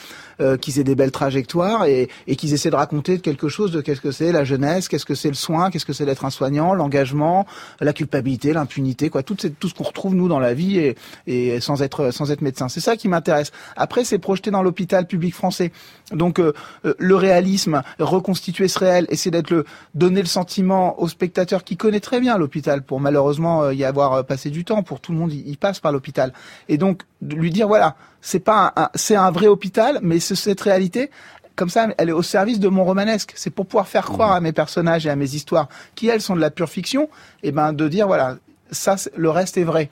qu'ils 0.61 0.79
aient 0.79 0.83
des 0.83 0.95
belles 0.95 1.11
trajectoires 1.11 1.85
et, 1.85 2.09
et 2.25 2.35
qu'ils 2.35 2.53
essaient 2.53 2.71
de 2.71 2.75
raconter 2.75 3.19
quelque 3.19 3.47
chose 3.47 3.71
de 3.71 3.81
qu'est-ce 3.81 4.01
que 4.01 4.11
c'est 4.11 4.31
la 4.31 4.43
jeunesse, 4.43 4.87
qu'est-ce 4.87 5.05
que 5.05 5.15
c'est 5.15 5.29
le 5.29 5.35
soin, 5.35 5.69
qu'est-ce 5.69 5.85
que 5.85 5.93
c'est 5.93 6.05
d'être 6.05 6.25
un 6.25 6.29
soignant, 6.29 6.73
l'engagement 6.73 7.45
la 7.79 7.93
culpabilité, 7.93 8.53
l'impunité, 8.53 9.09
quoi, 9.09 9.23
tout, 9.23 9.35
tout 9.35 9.69
ce 9.69 9.73
qu'on 9.73 9.83
retrouve 9.83 10.15
nous 10.15 10.27
dans 10.27 10.39
la 10.39 10.53
vie 10.53 10.77
et, 10.79 10.95
et 11.27 11.59
sans 11.59 11.81
être 11.81 12.11
sans 12.11 12.31
être 12.31 12.41
médecin. 12.41 12.69
C'est 12.69 12.79
ça 12.79 12.97
qui 12.97 13.07
m'intéresse. 13.07 13.51
Après, 13.75 14.03
c'est 14.03 14.19
projeté 14.19 14.51
dans 14.51 14.63
l'hôpital 14.63 15.07
public 15.07 15.33
français. 15.33 15.71
Donc 16.11 16.39
euh, 16.39 16.53
euh, 16.85 16.93
le 16.97 17.15
réalisme, 17.15 17.81
reconstituer 17.99 18.67
ce 18.67 18.79
réel, 18.79 19.05
essayer 19.09 19.31
d'être 19.31 19.51
le 19.51 19.65
donner 19.93 20.21
le 20.21 20.27
sentiment 20.27 20.99
au 21.01 21.07
spectateur 21.07 21.63
qui 21.63 21.77
connaît 21.77 21.99
très 21.99 22.19
bien 22.19 22.37
l'hôpital 22.37 22.83
pour 22.83 22.99
malheureusement 22.99 23.63
euh, 23.63 23.73
y 23.73 23.83
avoir 23.83 24.25
passé 24.25 24.49
du 24.49 24.65
temps. 24.65 24.83
Pour 24.83 25.01
tout 25.01 25.11
le 25.11 25.17
monde, 25.17 25.33
il, 25.33 25.57
passe 25.57 25.79
par 25.79 25.91
l'hôpital. 25.91 26.33
Et 26.67 26.77
donc 26.77 27.03
lui 27.21 27.49
dire 27.51 27.67
voilà, 27.67 27.95
c'est 28.21 28.39
pas 28.39 28.73
c'est 28.95 29.15
un 29.15 29.31
vrai 29.31 29.47
hôpital, 29.47 29.99
mais 30.01 30.19
cette 30.19 30.61
réalité, 30.61 31.11
comme 31.59 31.69
ça, 31.69 31.89
elle 31.97 32.07
est 32.07 32.13
au 32.13 32.21
service 32.21 32.59
de 32.61 32.69
mon 32.69 32.85
romanesque. 32.85 33.33
C'est 33.35 33.49
pour 33.49 33.65
pouvoir 33.65 33.89
faire 33.89 34.05
croire 34.05 34.31
à 34.31 34.39
mes 34.39 34.53
personnages 34.53 35.05
et 35.05 35.09
à 35.09 35.17
mes 35.17 35.35
histoires, 35.35 35.67
qui 35.93 36.07
elles 36.07 36.21
sont 36.21 36.33
de 36.35 36.39
la 36.39 36.51
pure 36.51 36.69
fiction, 36.69 37.09
et 37.43 37.51
ben 37.51 37.73
de 37.73 37.89
dire 37.89 38.07
voilà, 38.07 38.37
ça, 38.71 38.95
le 39.17 39.29
reste 39.29 39.57
est 39.57 39.65
vrai. 39.65 39.89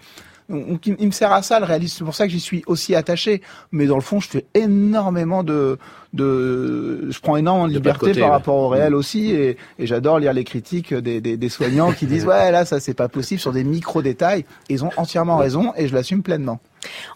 Donc, 0.48 0.88
il, 0.88 1.06
me 1.06 1.12
sert 1.12 1.34
à 1.34 1.42
ça 1.42 1.60
le 1.60 1.66
réalisme. 1.66 1.98
C'est 1.98 2.06
pour 2.06 2.16
ça 2.16 2.26
que 2.26 2.32
j'y 2.32 2.40
suis 2.40 2.64
aussi 2.68 2.96
attaché. 2.96 3.42
Mais 3.74 3.86
dans 3.86 3.98
le 3.98 4.02
fond, 4.02 4.22
je 4.22 4.30
fais 4.30 4.46
énormément 4.54 5.44
de, 5.44 5.78
de, 6.14 7.12
je 7.12 7.20
prends 7.20 7.36
énormément 7.36 7.68
de 7.68 7.74
liberté 7.74 8.14
par 8.14 8.32
rapport 8.32 8.56
au 8.56 8.70
réel 8.70 8.94
mm. 8.94 8.96
aussi, 8.96 9.32
et, 9.32 9.58
et 9.78 9.86
j'adore 9.86 10.20
lire 10.20 10.32
les 10.32 10.46
critiques 10.46 10.94
des, 10.94 11.20
des, 11.20 11.36
des 11.36 11.50
soignants 11.50 11.92
qui 11.92 12.06
disent 12.06 12.26
ouais 12.32 12.50
là 12.50 12.64
ça 12.64 12.80
c'est 12.80 12.94
pas 12.94 13.10
possible 13.10 13.42
sur 13.42 13.52
des 13.52 13.66
micro 13.66 14.02
détails. 14.02 14.46
Ils 14.70 14.86
ont 14.86 14.92
entièrement 14.96 15.36
raison 15.36 15.74
et 15.76 15.90
je 15.90 15.94
l'assume 15.94 16.24
pleinement. 16.24 16.62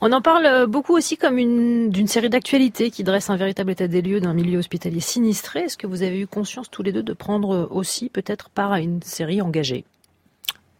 On 0.02 0.12
en 0.12 0.22
parle 0.22 0.68
beaucoup 0.68 0.96
aussi 0.96 1.18
comme 1.18 1.38
d'une 1.38 2.08
série 2.08 2.30
d'actualités 2.30 2.92
qui 2.92 3.04
dresse 3.04 3.30
un 3.30 3.38
véritable 3.38 3.72
état 3.72 3.88
des 3.88 4.02
lieux 4.02 4.22
d'un 4.22 4.34
milieu 4.34 4.60
hospitalier 4.60 5.00
sinistré. 5.00 5.62
Est-ce 5.62 5.78
que 5.78 5.88
vous 5.88 6.04
avez 6.04 6.20
eu 6.20 6.28
conscience 6.28 6.70
tous 6.70 6.84
les 6.84 6.92
deux 6.92 7.04
de 7.04 7.14
prendre 7.14 7.68
aussi 7.72 8.10
peut-être 8.10 8.50
part 8.50 8.72
à 8.72 8.80
une 8.80 9.02
série 9.02 9.42
engagée? 9.42 9.86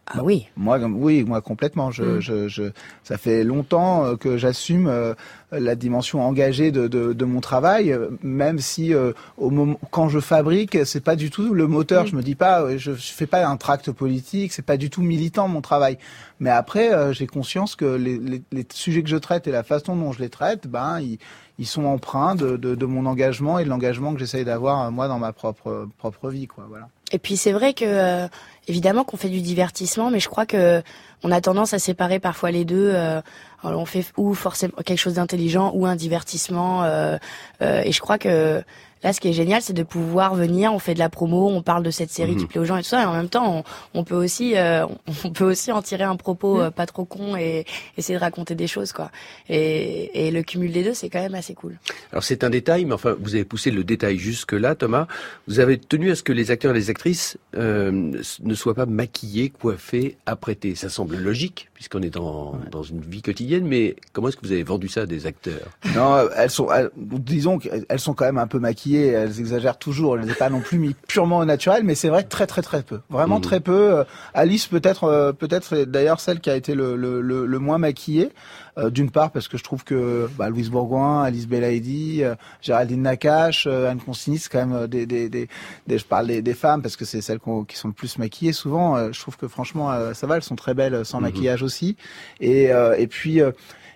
Ah 0.06 0.22
oui. 0.24 0.48
Moi, 0.56 0.78
oui, 0.78 1.22
moi 1.22 1.40
complètement. 1.40 1.92
Je, 1.92 2.02
mm. 2.02 2.20
je, 2.20 2.48
je, 2.48 2.62
ça 3.04 3.18
fait 3.18 3.44
longtemps 3.44 4.04
euh, 4.04 4.16
que 4.16 4.36
j'assume 4.36 4.88
euh, 4.88 5.14
la 5.52 5.76
dimension 5.76 6.26
engagée 6.26 6.72
de, 6.72 6.88
de, 6.88 7.12
de, 7.12 7.24
mon 7.24 7.40
travail, 7.40 7.92
euh, 7.92 8.08
même 8.22 8.58
si 8.58 8.92
au 9.36 9.50
moment 9.50 9.78
quand 9.90 10.08
je 10.08 10.18
fabrique, 10.18 10.84
c'est 10.84 11.04
pas 11.04 11.14
du 11.14 11.30
tout 11.30 11.54
le 11.54 11.68
moteur. 11.68 12.04
Mm. 12.04 12.08
Je 12.08 12.16
me 12.16 12.22
dis 12.22 12.34
pas, 12.34 12.76
je, 12.76 12.94
je 12.94 13.12
fais 13.12 13.26
pas 13.26 13.46
un 13.46 13.56
tract 13.56 13.92
politique, 13.92 14.52
c'est 14.52 14.66
pas 14.66 14.76
du 14.76 14.90
tout 14.90 15.02
militant 15.02 15.46
mon 15.46 15.60
travail. 15.60 15.98
Mais 16.40 16.50
après, 16.50 17.14
j'ai 17.14 17.28
conscience 17.28 17.76
que 17.76 17.84
les, 17.84 18.18
les, 18.18 18.42
les, 18.50 18.66
sujets 18.72 19.04
que 19.04 19.08
je 19.08 19.16
traite 19.16 19.46
et 19.46 19.52
la 19.52 19.62
façon 19.62 19.94
dont 19.94 20.10
je 20.10 20.20
les 20.20 20.30
traite, 20.30 20.66
ben 20.66 20.98
ils, 21.00 21.18
ils 21.58 21.66
sont 21.66 21.84
empreints 21.84 22.34
de, 22.34 22.56
de, 22.56 22.74
de 22.74 22.86
mon 22.86 23.06
engagement 23.06 23.60
et 23.60 23.64
de 23.64 23.68
l'engagement 23.68 24.12
que 24.12 24.18
j'essaye 24.18 24.44
d'avoir 24.44 24.90
moi 24.90 25.06
dans 25.06 25.20
ma 25.20 25.32
propre 25.32 25.88
propre 25.98 26.30
vie, 26.30 26.48
quoi. 26.48 26.66
Voilà. 26.68 26.88
Et 27.12 27.18
puis 27.18 27.36
c'est 27.36 27.52
vrai 27.52 27.74
que 27.74 28.28
évidemment 28.68 29.04
qu'on 29.04 29.16
fait 29.16 29.28
du 29.28 29.40
divertissement, 29.40 30.10
mais 30.10 30.20
je 30.20 30.28
crois 30.28 30.46
que 30.46 30.82
on 31.24 31.30
a 31.30 31.40
tendance 31.40 31.72
à 31.74 31.78
séparer 31.78 32.18
parfois 32.18 32.50
les 32.50 32.64
deux. 32.64 32.90
Euh, 32.94 33.20
on 33.62 33.86
fait 33.86 34.04
ou 34.16 34.34
forcément 34.34 34.74
quelque 34.84 34.98
chose 34.98 35.14
d'intelligent 35.14 35.70
ou 35.74 35.86
un 35.86 35.96
divertissement. 35.96 36.82
Euh, 36.84 37.16
euh, 37.62 37.82
et 37.84 37.92
je 37.92 38.00
crois 38.00 38.18
que 38.18 38.62
Là, 39.04 39.12
ce 39.12 39.20
qui 39.20 39.28
est 39.28 39.32
génial, 39.32 39.60
c'est 39.62 39.72
de 39.72 39.82
pouvoir 39.82 40.34
venir, 40.34 40.72
on 40.72 40.78
fait 40.78 40.94
de 40.94 40.98
la 41.00 41.08
promo, 41.08 41.48
on 41.48 41.62
parle 41.62 41.82
de 41.82 41.90
cette 41.90 42.10
série 42.10 42.36
qui 42.36 42.42
Mhm. 42.42 42.48
plaît 42.48 42.60
aux 42.60 42.64
gens 42.64 42.76
et 42.76 42.82
tout 42.82 42.88
ça, 42.88 43.02
et 43.02 43.04
en 43.06 43.12
même 43.12 43.28
temps, 43.28 43.64
on, 43.94 44.00
on 44.00 44.04
peut 44.04 44.14
aussi, 44.14 44.56
euh, 44.56 44.86
on 45.24 45.30
peut 45.30 45.44
aussi 45.44 45.72
en 45.72 45.82
tirer 45.82 46.04
un 46.04 46.16
propos 46.16 46.56
Mhm. 46.56 46.62
euh, 46.62 46.70
pas 46.70 46.86
trop 46.86 47.04
con 47.04 47.36
et 47.36 47.64
essayer 47.98 48.16
de 48.18 48.20
raconter 48.24 48.54
des 48.54 48.66
choses, 48.66 48.92
quoi. 48.92 49.10
Et, 49.48 50.26
et 50.28 50.30
le 50.30 50.42
cumul 50.42 50.70
des 50.72 50.82
deux, 50.84 50.94
c'est 50.94 51.08
quand 51.08 51.20
même 51.20 51.34
assez 51.34 51.54
cool. 51.54 51.78
Alors 52.12 52.22
c'est 52.22 52.44
un 52.44 52.50
détail, 52.50 52.84
mais 52.84 52.94
enfin 52.94 53.16
vous 53.18 53.34
avez 53.34 53.44
poussé 53.44 53.70
le 53.70 53.82
détail 53.84 54.18
jusque 54.18 54.52
là, 54.52 54.74
Thomas. 54.74 55.06
Vous 55.48 55.58
avez 55.60 55.78
tenu 55.78 56.10
à 56.10 56.14
ce 56.14 56.22
que 56.22 56.32
les 56.32 56.50
acteurs 56.50 56.70
et 56.70 56.78
les 56.78 56.90
actrices 56.90 57.38
euh, 57.56 58.12
ne 58.42 58.54
soient 58.54 58.74
pas 58.74 58.86
maquillés, 58.86 59.50
coiffés, 59.50 60.16
apprêtés. 60.26 60.74
Ça 60.74 60.88
semble 60.88 61.16
logique 61.16 61.68
puisqu'on 61.82 62.02
est 62.02 62.10
dans, 62.10 62.54
dans 62.70 62.84
une 62.84 63.00
vie 63.00 63.22
quotidienne, 63.22 63.66
mais 63.66 63.96
comment 64.12 64.28
est-ce 64.28 64.36
que 64.36 64.46
vous 64.46 64.52
avez 64.52 64.62
vendu 64.62 64.86
ça 64.86 65.00
à 65.00 65.06
des 65.06 65.26
acteurs? 65.26 65.66
Non, 65.96 66.28
elles 66.36 66.48
sont, 66.48 66.70
elles- 66.70 66.90
disons 66.96 67.58
qu'elles 67.58 67.98
sont 67.98 68.14
quand 68.14 68.24
même 68.24 68.38
un 68.38 68.46
peu 68.46 68.60
maquillées. 68.60 69.08
Elles 69.08 69.40
exagèrent 69.40 69.78
toujours. 69.78 70.16
Elles 70.16 70.26
n'est 70.26 70.34
pas 70.34 70.48
non 70.48 70.60
plus 70.60 70.78
mis 70.78 70.94
purement 71.08 71.38
au 71.38 71.44
naturel, 71.44 71.82
mais 71.82 71.96
c'est 71.96 72.08
vrai 72.08 72.22
que 72.22 72.28
très 72.28 72.46
très 72.46 72.62
très 72.62 72.82
peu. 72.82 73.00
Vraiment 73.10 73.36
Mhm. 73.36 73.42
très 73.42 73.58
peu. 73.58 73.98
Euh, 73.98 74.04
Alice 74.32 74.68
peut-être, 74.68 75.04
euh, 75.04 75.32
peut-être 75.32 75.76
d'ailleurs 75.82 76.20
celle 76.20 76.38
qui 76.38 76.50
a 76.50 76.54
été 76.56 76.76
le, 76.76 76.94
le, 76.94 77.20
le, 77.20 77.46
le 77.46 77.58
moins 77.58 77.78
maquillée. 77.78 78.30
Euh, 78.78 78.88
D'une 78.88 79.10
part 79.10 79.30
parce 79.32 79.48
que 79.48 79.58
je 79.58 79.62
trouve 79.64 79.84
que 79.84 80.30
bah, 80.38 80.48
Louise 80.48 80.70
Bourgoin, 80.70 81.22
Alice 81.24 81.46
Belaïdi, 81.46 82.24
euh, 82.24 82.34
Géraldine 82.62 83.02
Nakache, 83.02 83.66
euh, 83.66 83.90
Anne 83.90 84.00
Consigny, 84.00 84.38
c'est 84.38 84.50
quand 84.50 84.60
même 84.66 84.72
euh, 84.72 84.86
des, 84.86 85.04
des, 85.04 85.28
des, 85.28 85.48
des- 85.86 85.98
je 85.98 86.04
parle 86.06 86.28
des, 86.28 86.40
des 86.40 86.54
femmes 86.54 86.80
parce 86.80 86.96
que 86.96 87.04
c'est 87.04 87.20
celles 87.20 87.38
qui 87.68 87.76
sont 87.76 87.88
le 87.88 87.94
plus 87.94 88.16
maquillées 88.16 88.54
souvent. 88.54 88.96
Euh, 88.96 89.10
je 89.12 89.20
trouve 89.20 89.36
que 89.36 89.46
franchement 89.46 89.92
euh, 89.92 90.14
ça 90.14 90.26
va, 90.26 90.36
elles 90.36 90.42
sont 90.42 90.56
très 90.56 90.72
belles 90.72 91.04
sans 91.04 91.18
Mhm. 91.18 91.24
maquillage 91.24 91.62
aussi. 91.62 91.96
Et, 92.40 92.72
euh, 92.72 92.94
et 92.96 93.08
puis 93.08 93.42
euh, 93.42 93.50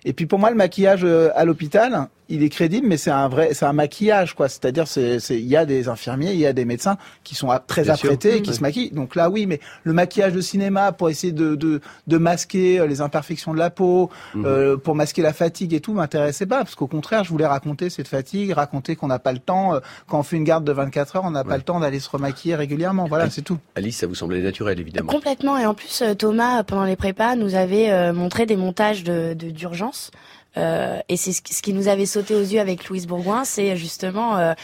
et 0.04 0.12
puis 0.12 0.26
pour 0.26 0.38
moi, 0.38 0.50
le 0.50 0.56
maquillage 0.56 1.04
à 1.04 1.44
l'hôpital, 1.46 2.08
il 2.28 2.42
est 2.42 2.48
crédible, 2.48 2.86
mais 2.88 2.96
c'est 2.96 3.10
un 3.10 3.28
vrai, 3.28 3.54
c'est 3.54 3.66
un 3.66 3.72
maquillage, 3.72 4.34
quoi. 4.34 4.48
C'est-à-dire, 4.48 4.88
c'est, 4.88 5.20
c'est, 5.20 5.38
il 5.38 5.46
y 5.46 5.56
a 5.56 5.64
des 5.64 5.88
infirmiers, 5.88 6.32
il 6.32 6.38
y 6.40 6.46
a 6.46 6.52
des 6.52 6.64
médecins 6.64 6.96
qui 7.24 7.34
sont 7.34 7.48
très 7.66 7.82
Bien 7.82 7.94
sûr. 7.96 8.06
apprêtés, 8.10 8.36
et 8.38 8.42
qui 8.42 8.52
se 8.54 8.60
maquillent. 8.60 8.90
Donc 8.90 9.14
là, 9.14 9.30
oui, 9.30 9.46
mais 9.46 9.60
le 9.84 9.92
maquillage 9.92 10.32
de 10.32 10.40
cinéma 10.40 10.92
pour 10.92 11.08
essayer 11.08 11.32
de 11.32 11.54
de, 11.54 11.80
de 12.06 12.18
masquer 12.18 12.80
euh, 12.80 12.86
les 12.86 13.00
imperfections 13.00 13.52
de 13.54 13.58
la 13.58 13.70
peau, 13.70 14.10
Mhm. 14.34 14.44
euh, 14.46 14.76
pour 14.76 14.94
masquer 14.94 15.22
la 15.22 15.32
fatigue 15.32 15.72
et 15.74 15.80
tout, 15.80 15.92
m'intéressait 15.92 16.46
pas, 16.46 16.58
parce 16.58 16.74
qu'au 16.74 16.86
contraire, 16.88 17.22
je 17.24 17.30
voulais 17.30 17.46
raconter 17.46 17.90
cette 17.90 18.08
fatigue, 18.08 18.52
raconter 18.52 18.96
qu'on 18.96 19.06
n'a 19.08 19.18
pas 19.18 19.32
le 19.32 19.38
temps. 19.38 19.74
euh, 19.74 19.80
Quand 20.08 20.18
on 20.18 20.22
fait 20.22 20.36
une 20.36 20.44
garde 20.44 20.64
de 20.64 20.72
24 20.72 21.16
heures, 21.16 21.24
on 21.24 21.30
n'a 21.30 21.42
Ouais. 21.42 21.48
pas 21.48 21.56
le 21.56 21.62
temps 21.62 21.80
d'aller 21.80 22.00
se 22.00 22.10
remaquiller 22.10 22.54
régulièrement. 22.56 23.06
Voilà, 23.06 23.30
c'est 23.30 23.42
tout. 23.42 23.58
Alice, 23.76 23.98
ça 23.98 24.06
vous 24.06 24.14
semblait 24.14 24.40
naturel 24.42 24.78
évidemment. 24.80 25.12
Complètement. 25.12 25.58
Et 25.58 25.66
en 25.66 25.74
plus, 25.74 26.02
euh, 26.02 26.14
Thomas, 26.14 26.62
pendant 26.64 26.84
les 26.84 26.96
prépas, 26.96 27.36
nous 27.36 27.54
avait 27.54 27.90
euh, 27.90 28.12
montré 28.12 28.46
des 28.46 28.56
montages 28.56 29.04
de 29.04 29.34
de- 29.34 29.50
d'urgence. 29.50 30.10
Et 30.56 31.16
c'est 31.16 31.32
ce 31.32 31.42
qui- 31.62 31.72
nous 31.72 31.88
avait 31.88 32.06
sauté 32.06 32.34
aux 32.34 32.40
yeux 32.40 32.60
avec 32.60 32.88
Louise 32.88 33.06
Bourgoin, 33.06 33.44
c'est 33.44 33.76
justement 33.76 34.38
euh, 34.38 34.54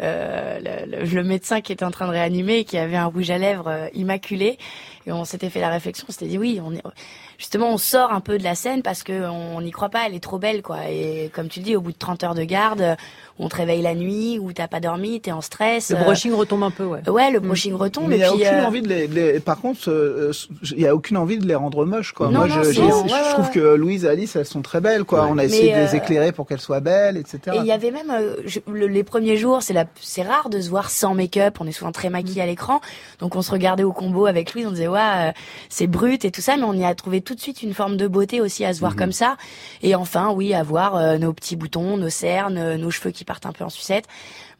euh, 0.00 0.58
le 0.86 1.22
médecin 1.24 1.60
qui 1.60 1.72
était 1.72 1.84
en 1.84 1.90
train 1.90 2.06
de 2.06 2.12
réanimer 2.12 2.58
et 2.58 2.64
qui 2.64 2.78
avait 2.78 2.96
un 2.96 3.06
rouge 3.06 3.30
à 3.30 3.38
lèvres 3.38 3.68
euh, 3.68 3.88
immaculé. 3.94 4.58
Et 5.06 5.12
on 5.12 5.24
s'était 5.24 5.50
fait 5.50 5.60
la 5.60 5.70
réflexion, 5.70 6.06
on 6.08 6.12
s'était 6.12 6.26
dit 6.28 6.38
oui, 6.38 6.60
on 6.62 6.72
est, 6.74 6.82
justement 7.38 7.72
on 7.72 7.78
sort 7.78 8.12
un 8.12 8.20
peu 8.20 8.36
de 8.36 8.44
la 8.44 8.54
scène 8.54 8.82
parce 8.82 9.02
que 9.02 9.28
on 9.30 9.60
n'y 9.62 9.70
croit 9.70 9.88
pas, 9.88 10.00
elle 10.06 10.14
est 10.14 10.20
trop 10.22 10.38
belle 10.38 10.60
quoi. 10.62 10.88
Et 10.90 11.30
comme 11.34 11.48
tu 11.48 11.60
le 11.60 11.64
dis, 11.64 11.76
au 11.76 11.80
bout 11.80 11.92
de 11.92 11.96
30 11.98 12.22
heures 12.24 12.34
de 12.34 12.44
garde, 12.44 12.80
euh, 12.82 12.96
on 13.38 13.48
te 13.48 13.56
réveille 13.56 13.82
la 13.82 13.94
nuit 13.94 14.38
ou 14.40 14.52
t'as 14.52 14.66
pas 14.66 14.80
dormi, 14.80 15.20
t'es 15.20 15.30
en 15.30 15.40
stress. 15.40 15.90
Le 15.90 15.96
euh, 15.96 16.02
brushing 16.04 16.32
retombe 16.34 16.64
un 16.64 16.72
peu, 16.72 16.84
ouais. 16.84 17.08
Ouais, 17.08 17.30
le 17.30 17.38
brushing 17.38 17.72
retombe. 17.74 18.08
Mais 18.08 18.16
il 18.16 18.20
y 18.20 18.24
a 18.24 18.32
puis, 18.32 18.42
aucune 18.42 18.54
euh, 18.58 18.66
envie 18.66 18.82
de 18.82 18.88
les, 18.88 19.38
par 19.40 19.60
contre, 19.60 19.88
euh, 19.88 20.30
euh, 20.30 20.32
il 20.72 20.80
y 20.80 20.86
a 20.88 20.94
aucune 20.94 21.16
envie 21.16 21.38
de 21.38 21.46
les 21.46 21.54
rendre 21.54 21.84
moches, 21.84 22.12
quoi. 22.12 22.26
Non, 22.26 22.40
Moi, 22.40 22.48
non, 22.48 22.62
je, 22.64 22.68
ouais, 22.80 23.32
trouve 23.32 23.44
ouais. 23.46 23.50
que 23.52 23.74
Louise 23.76 24.04
et 24.04 24.08
Alice, 24.08 24.34
elles 24.34 24.44
sont 24.44 24.60
très 24.62 24.80
belles, 24.80 25.04
quoi. 25.04 25.22
Ouais. 25.24 25.28
On 25.30 25.38
a 25.38 25.44
essayé 25.44 25.72
Mais, 25.72 25.78
de 25.86 25.86
les 25.86 25.94
euh, 25.94 25.98
éclairer 25.98 26.32
pour 26.32 26.46
qu'elles 26.48 26.60
soient 26.60 26.80
belles, 26.80 27.16
etc. 27.16 27.38
Et 27.54 27.58
il 27.58 27.66
y 27.66 27.70
avait 27.70 27.92
même 27.92 28.10
euh, 28.10 28.34
je- 28.44 28.58
le- 28.68 28.88
les 28.88 29.04
premiers 29.04 29.36
jours, 29.36 29.62
c'est 29.62 29.72
la, 29.72 29.84
c'est 30.00 30.22
rare 30.22 30.50
de 30.50 30.60
se 30.60 30.68
voir 30.68 30.90
sans 30.90 31.14
make-up. 31.14 31.58
On 31.60 31.66
est 31.68 31.72
souvent 31.72 31.92
très 31.92 32.10
maquillé 32.10 32.42
à 32.42 32.46
l'écran, 32.46 32.80
donc 33.20 33.36
on 33.36 33.42
se 33.42 33.52
regardait 33.52 33.84
au 33.84 33.92
combo 33.92 34.26
avec 34.26 34.52
Louise, 34.54 34.66
on 34.66 34.72
disait 34.72 34.88
ouais, 34.88 34.98
euh, 35.00 35.30
c'est 35.68 35.86
brut 35.86 36.24
et 36.24 36.32
tout 36.32 36.40
ça, 36.40 36.56
mais 36.56 36.64
on 36.64 36.72
y 36.74 36.84
a 36.84 36.92
trouvé 36.96 37.20
tout 37.28 37.34
de 37.34 37.40
suite 37.40 37.62
une 37.62 37.74
forme 37.74 37.98
de 37.98 38.06
beauté 38.08 38.40
aussi 38.40 38.64
à 38.64 38.72
se 38.72 38.80
voir 38.80 38.92
Mhm. 38.92 38.98
comme 38.98 39.12
ça. 39.12 39.36
Et 39.82 39.94
enfin, 39.94 40.30
oui, 40.34 40.54
avoir 40.54 40.96
euh, 40.96 41.18
nos 41.18 41.34
petits 41.34 41.56
boutons, 41.56 41.98
nos 41.98 42.08
cernes, 42.08 42.56
euh, 42.56 42.76
nos 42.78 42.90
cheveux 42.90 43.10
qui 43.10 43.24
partent 43.24 43.44
un 43.44 43.52
peu 43.52 43.64
en 43.64 43.68
sucette. 43.68 44.04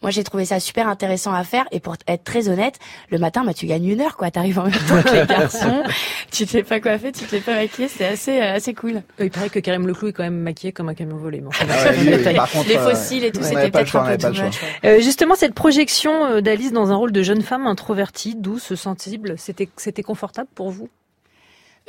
Moi, 0.03 0.13
j'ai 0.13 0.23
trouvé 0.23 0.45
ça 0.45 0.61
super 0.61 0.87
intéressant 0.87 1.33
à 1.33 1.43
faire. 1.43 1.65
Et 1.73 1.81
pour 1.81 1.97
être 2.07 2.23
très 2.23 2.49
honnête, 2.49 2.79
le 3.11 3.19
matin, 3.19 3.43
bah, 3.45 3.53
tu 3.53 3.67
gagnes 3.67 3.87
une 3.89 4.01
heure, 4.01 4.17
quoi. 4.17 4.31
T'arrives 4.31 4.59
en 4.61 4.65
même 4.65 4.73
temps 4.73 5.03
que 5.03 5.13
les 5.13 5.27
garçons. 5.39 5.83
tu 6.31 6.45
te 6.47 6.51
fais 6.51 6.63
pas 6.63 6.79
coiffer, 6.79 7.11
tu 7.11 7.21
te 7.25 7.31
fais 7.31 7.41
pas 7.41 7.55
maquiller. 7.55 7.89
C'est 7.89 8.07
assez, 8.07 8.39
euh, 8.41 8.55
assez 8.55 8.75
cool. 8.75 9.03
Euh, 9.19 9.25
Il 9.25 9.31
paraît 9.31 9.49
que 9.49 9.59
Karim 9.59 9.87
Leclou 9.89 10.09
est 10.09 10.13
quand 10.13 10.23
même 10.23 10.39
maquillé 10.39 10.73
comme 10.73 10.89
un 10.89 10.95
camion 10.95 11.17
volé. 11.17 11.41
mais 11.41 11.49
enfin, 11.49 11.65
Ah 11.69 11.85
ouais, 11.91 11.97
lui, 11.97 12.15
oui, 12.15 12.35
par 12.35 12.49
contre, 12.51 12.69
les 12.69 12.79
fossiles 12.79 13.25
et 13.25 13.33
tout, 13.33 13.43
c'était 13.43 13.71
peut-être 13.73 13.97
un 13.97 14.05
peu 14.17 14.19
too 14.19 14.29
much. 14.29 14.39
ouais. 14.41 14.51
Euh, 14.85 15.01
justement, 15.01 15.35
cette 15.35 15.55
projection 15.55 16.41
d'Alice 16.43 16.71
dans 16.73 16.93
un 16.93 16.97
rôle 16.97 17.11
de 17.11 17.23
jeune 17.25 17.43
femme 17.43 17.67
introvertie, 17.67 18.37
douce, 18.37 18.75
sensible, 18.77 19.35
c'était 19.39 19.69
c'était 19.79 20.03
confortable 20.05 20.49
pour 20.55 20.71
vous? 20.71 20.89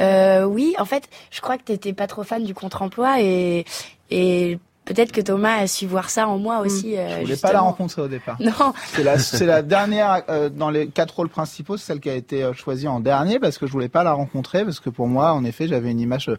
Euh, 0.01 0.43
oui, 0.45 0.75
en 0.79 0.85
fait, 0.85 1.09
je 1.31 1.41
crois 1.41 1.57
que 1.57 1.63
t'étais 1.63 1.93
pas 1.93 2.07
trop 2.07 2.23
fan 2.23 2.43
du 2.43 2.53
contre-emploi 2.53 3.21
et 3.21 3.65
et 4.11 4.57
peut-être 4.85 5.11
que 5.11 5.21
Thomas 5.21 5.57
a 5.57 5.67
su 5.67 5.85
voir 5.85 6.09
ça 6.09 6.27
en 6.27 6.37
moi 6.39 6.59
aussi. 6.61 6.97
euh, 6.97 7.17
Je 7.17 7.21
voulais 7.25 7.35
pas 7.37 7.53
la 7.53 7.59
rencontrer 7.61 8.01
au 8.01 8.07
départ. 8.07 8.37
Non, 8.41 8.73
C'est 8.93 9.03
la, 9.03 9.19
c'est 9.19 9.45
la 9.45 9.61
dernière 9.61 10.23
euh, 10.29 10.49
dans 10.49 10.69
les 10.71 10.87
quatre 10.87 11.15
rôles 11.17 11.29
principaux, 11.29 11.77
c'est 11.77 11.85
celle 11.87 11.99
qui 11.99 12.09
a 12.09 12.15
été 12.15 12.43
euh, 12.43 12.53
choisie 12.53 12.87
en 12.87 12.99
dernier 12.99 13.37
parce 13.39 13.57
que 13.59 13.67
je 13.67 13.71
voulais 13.71 13.89
pas 13.89 14.03
la 14.03 14.13
rencontrer 14.13 14.63
parce 14.63 14.79
que 14.79 14.89
pour 14.89 15.07
moi, 15.07 15.33
en 15.33 15.43
effet, 15.45 15.67
j'avais 15.67 15.91
une 15.91 15.99
image, 15.99 16.29
euh, 16.29 16.37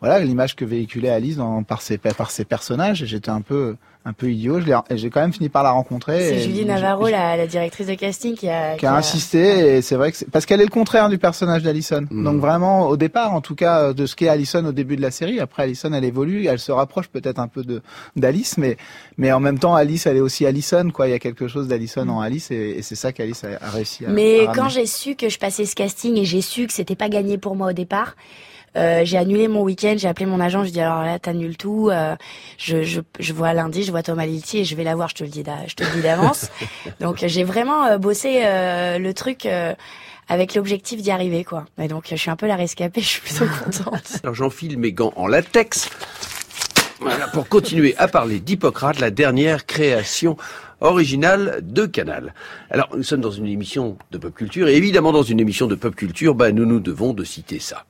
voilà, 0.00 0.18
l'image 0.20 0.56
que 0.56 0.64
véhiculait 0.64 1.10
Alice 1.10 1.36
dans, 1.36 1.62
par 1.62 1.80
ses 1.82 1.98
par 1.98 2.30
ses 2.30 2.44
personnages 2.44 3.02
et 3.02 3.06
j'étais 3.06 3.30
un 3.30 3.40
peu 3.40 3.76
un 4.08 4.12
peu 4.12 4.30
idiot. 4.30 4.60
Je 4.60 4.66
l'ai, 4.66 4.76
et 4.88 4.96
j'ai 4.98 5.10
quand 5.10 5.20
même 5.20 5.32
fini 5.32 5.48
par 5.48 5.64
la 5.64 5.72
rencontrer. 5.72 6.20
c'est 6.20 6.36
et 6.36 6.38
Julie 6.40 6.58
j'ai- 6.58 6.64
Navarro, 6.64 7.08
la, 7.08 7.36
la 7.36 7.46
directrice 7.48 7.88
de 7.88 7.94
casting, 7.94 8.36
qui 8.36 8.48
a, 8.48 8.76
qui 8.76 8.86
a 8.86 8.94
insisté 8.94 9.76
et 9.78 9.82
c'est 9.82 9.96
vrai 9.96 10.12
que 10.12 10.18
c'est 10.18 10.30
parce 10.30 10.46
qu'elle 10.46 10.60
est 10.60 10.64
le 10.64 10.70
contraire 10.70 11.08
du 11.08 11.18
personnage 11.18 11.64
d'Alison. 11.64 12.06
Mhm. 12.08 12.22
Donc 12.22 12.40
vraiment 12.40 12.86
au 12.88 12.96
départ 12.96 13.32
en 13.34 13.40
tout 13.40 13.56
cas 13.56 13.92
de 13.92 14.06
ce 14.06 14.14
qu'est 14.14 14.28
Alison 14.28 14.64
au 14.66 14.70
début 14.72 14.94
de 14.96 15.02
la 15.02 15.10
série. 15.10 15.40
Après 15.40 15.64
Alison 15.64 15.92
elle 15.92 16.04
évolue, 16.04 16.46
elle 16.46 16.60
se 16.60 16.70
rapproche 16.70 17.08
peut-être 17.08 17.40
un 17.40 17.48
peu 17.48 17.64
de 17.64 17.82
d'Alice 18.14 18.58
mais 18.58 18.76
mais 19.18 19.32
en 19.32 19.40
même 19.40 19.58
temps 19.58 19.74
Alice 19.74 20.06
elle 20.06 20.18
est 20.18 20.20
aussi 20.20 20.46
Alison 20.46 20.90
quoi, 20.92 21.08
il 21.08 21.10
y 21.10 21.14
a 21.14 21.18
quelque 21.18 21.48
chose 21.48 21.66
d'Alison 21.66 22.08
en 22.08 22.20
Alice 22.20 22.50
et, 22.52 22.76
et 22.78 22.82
c'est 22.82 22.94
ça 22.94 23.12
qu'Alice 23.12 23.42
a, 23.44 23.58
a 23.60 23.70
réussi 23.70 24.04
à 24.06 24.10
Mais 24.10 24.46
à 24.46 24.52
quand 24.52 24.68
j'ai 24.68 24.86
su 24.86 25.16
que 25.16 25.28
je 25.28 25.38
passais 25.38 25.64
ce 25.64 25.74
casting 25.74 26.16
et 26.16 26.24
j'ai 26.24 26.42
su 26.42 26.66
que 26.68 26.72
c'était 26.72 26.94
pas 26.96 27.08
gagné 27.08 27.38
pour 27.38 27.56
moi 27.56 27.70
au 27.70 27.72
départ, 27.72 28.14
euh, 28.76 29.02
j'ai 29.04 29.16
annulé 29.18 29.48
mon 29.48 29.62
week-end, 29.62 29.94
j'ai 29.96 30.08
appelé 30.08 30.26
mon 30.26 30.38
agent, 30.40 30.64
je 30.64 30.70
dis 30.70 30.80
alors 30.80 31.02
là 31.02 31.18
t'annules 31.18 31.56
tout, 31.56 31.88
euh, 31.90 32.14
je, 32.58 32.82
je, 32.82 33.00
je 33.18 33.32
vois 33.32 33.52
lundi, 33.54 33.82
je 33.82 33.90
vois 33.90 34.02
Thomas 34.02 34.26
Lilti 34.26 34.58
et 34.58 34.64
je 34.64 34.74
vais 34.76 34.84
la 34.84 34.94
voir, 34.94 35.08
je 35.08 35.14
te 35.16 35.24
le 35.24 35.30
dis, 35.30 35.42
d'a- 35.42 35.66
je 35.66 35.74
te 35.74 35.82
le 35.84 35.90
dis 35.90 36.02
d'avance. 36.02 36.50
donc 37.00 37.24
j'ai 37.26 37.44
vraiment 37.44 37.84
euh, 37.86 37.98
bossé 37.98 38.42
euh, 38.44 38.98
le 38.98 39.14
truc 39.14 39.46
euh, 39.46 39.74
avec 40.28 40.54
l'objectif 40.54 41.00
d'y 41.02 41.10
arriver 41.10 41.42
quoi. 41.44 41.64
Et 41.80 41.88
donc 41.88 42.04
je 42.10 42.16
suis 42.16 42.30
un 42.30 42.36
peu 42.36 42.46
la 42.46 42.56
rescapée, 42.56 43.00
je 43.00 43.06
suis 43.08 43.20
plutôt 43.20 43.46
contente. 43.64 44.18
Alors 44.22 44.34
j'enfile 44.34 44.78
mes 44.78 44.92
gants 44.92 45.12
en 45.16 45.26
latex. 45.26 45.88
Voilà, 47.00 47.28
pour 47.28 47.46
continuer 47.48 47.94
à 47.98 48.08
parler 48.08 48.40
d'Hippocrate, 48.40 49.00
la 49.00 49.10
dernière 49.10 49.66
création 49.66 50.36
originale 50.80 51.60
de 51.62 51.84
Canal. 51.86 52.34
Alors, 52.70 52.88
nous 52.96 53.02
sommes 53.02 53.20
dans 53.20 53.30
une 53.30 53.46
émission 53.46 53.98
de 54.12 54.18
pop 54.18 54.34
culture, 54.34 54.66
et 54.68 54.76
évidemment, 54.76 55.12
dans 55.12 55.22
une 55.22 55.38
émission 55.40 55.66
de 55.66 55.74
pop 55.74 55.94
culture, 55.94 56.34
bah, 56.34 56.52
nous 56.52 56.64
nous 56.64 56.80
devons 56.80 57.12
de 57.12 57.22
citer 57.22 57.58
ça. 57.60 57.84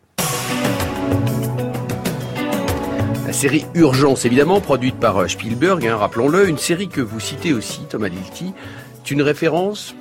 Série 3.37 3.67
Urgence, 3.75 4.25
évidemment, 4.25 4.61
produite 4.61 4.97
par 4.97 5.19
euh, 5.19 5.29
Spielberg, 5.29 5.87
hein, 5.87 5.97
rappelons-le, 5.97 6.49
une 6.49 6.57
série 6.59 6.89
que 6.89 7.03
vous 7.03 7.21
citez 7.21 7.53
aussi, 7.53 7.81
Thomas 7.89 8.09
Lilti, 8.09 8.55
est 9.05 9.11
une 9.11 9.21
référence? 9.21 9.95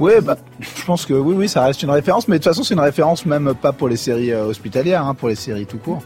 Oui, 0.00 0.12
bah, 0.22 0.36
je 0.60 0.84
pense 0.84 1.06
que 1.06 1.14
oui, 1.14 1.34
oui, 1.36 1.48
ça 1.48 1.62
reste 1.62 1.82
une 1.84 1.90
référence, 1.90 2.26
mais 2.26 2.38
de 2.38 2.42
toute 2.42 2.50
façon, 2.52 2.64
c'est 2.64 2.74
une 2.74 2.80
référence 2.80 3.24
même 3.26 3.54
pas 3.54 3.72
pour 3.72 3.88
les 3.88 3.96
séries 3.96 4.32
euh, 4.32 4.44
hospitalières, 4.46 5.06
hein, 5.06 5.14
pour 5.14 5.28
les 5.28 5.36
séries 5.36 5.66
tout 5.66 5.78
court. 5.78 6.02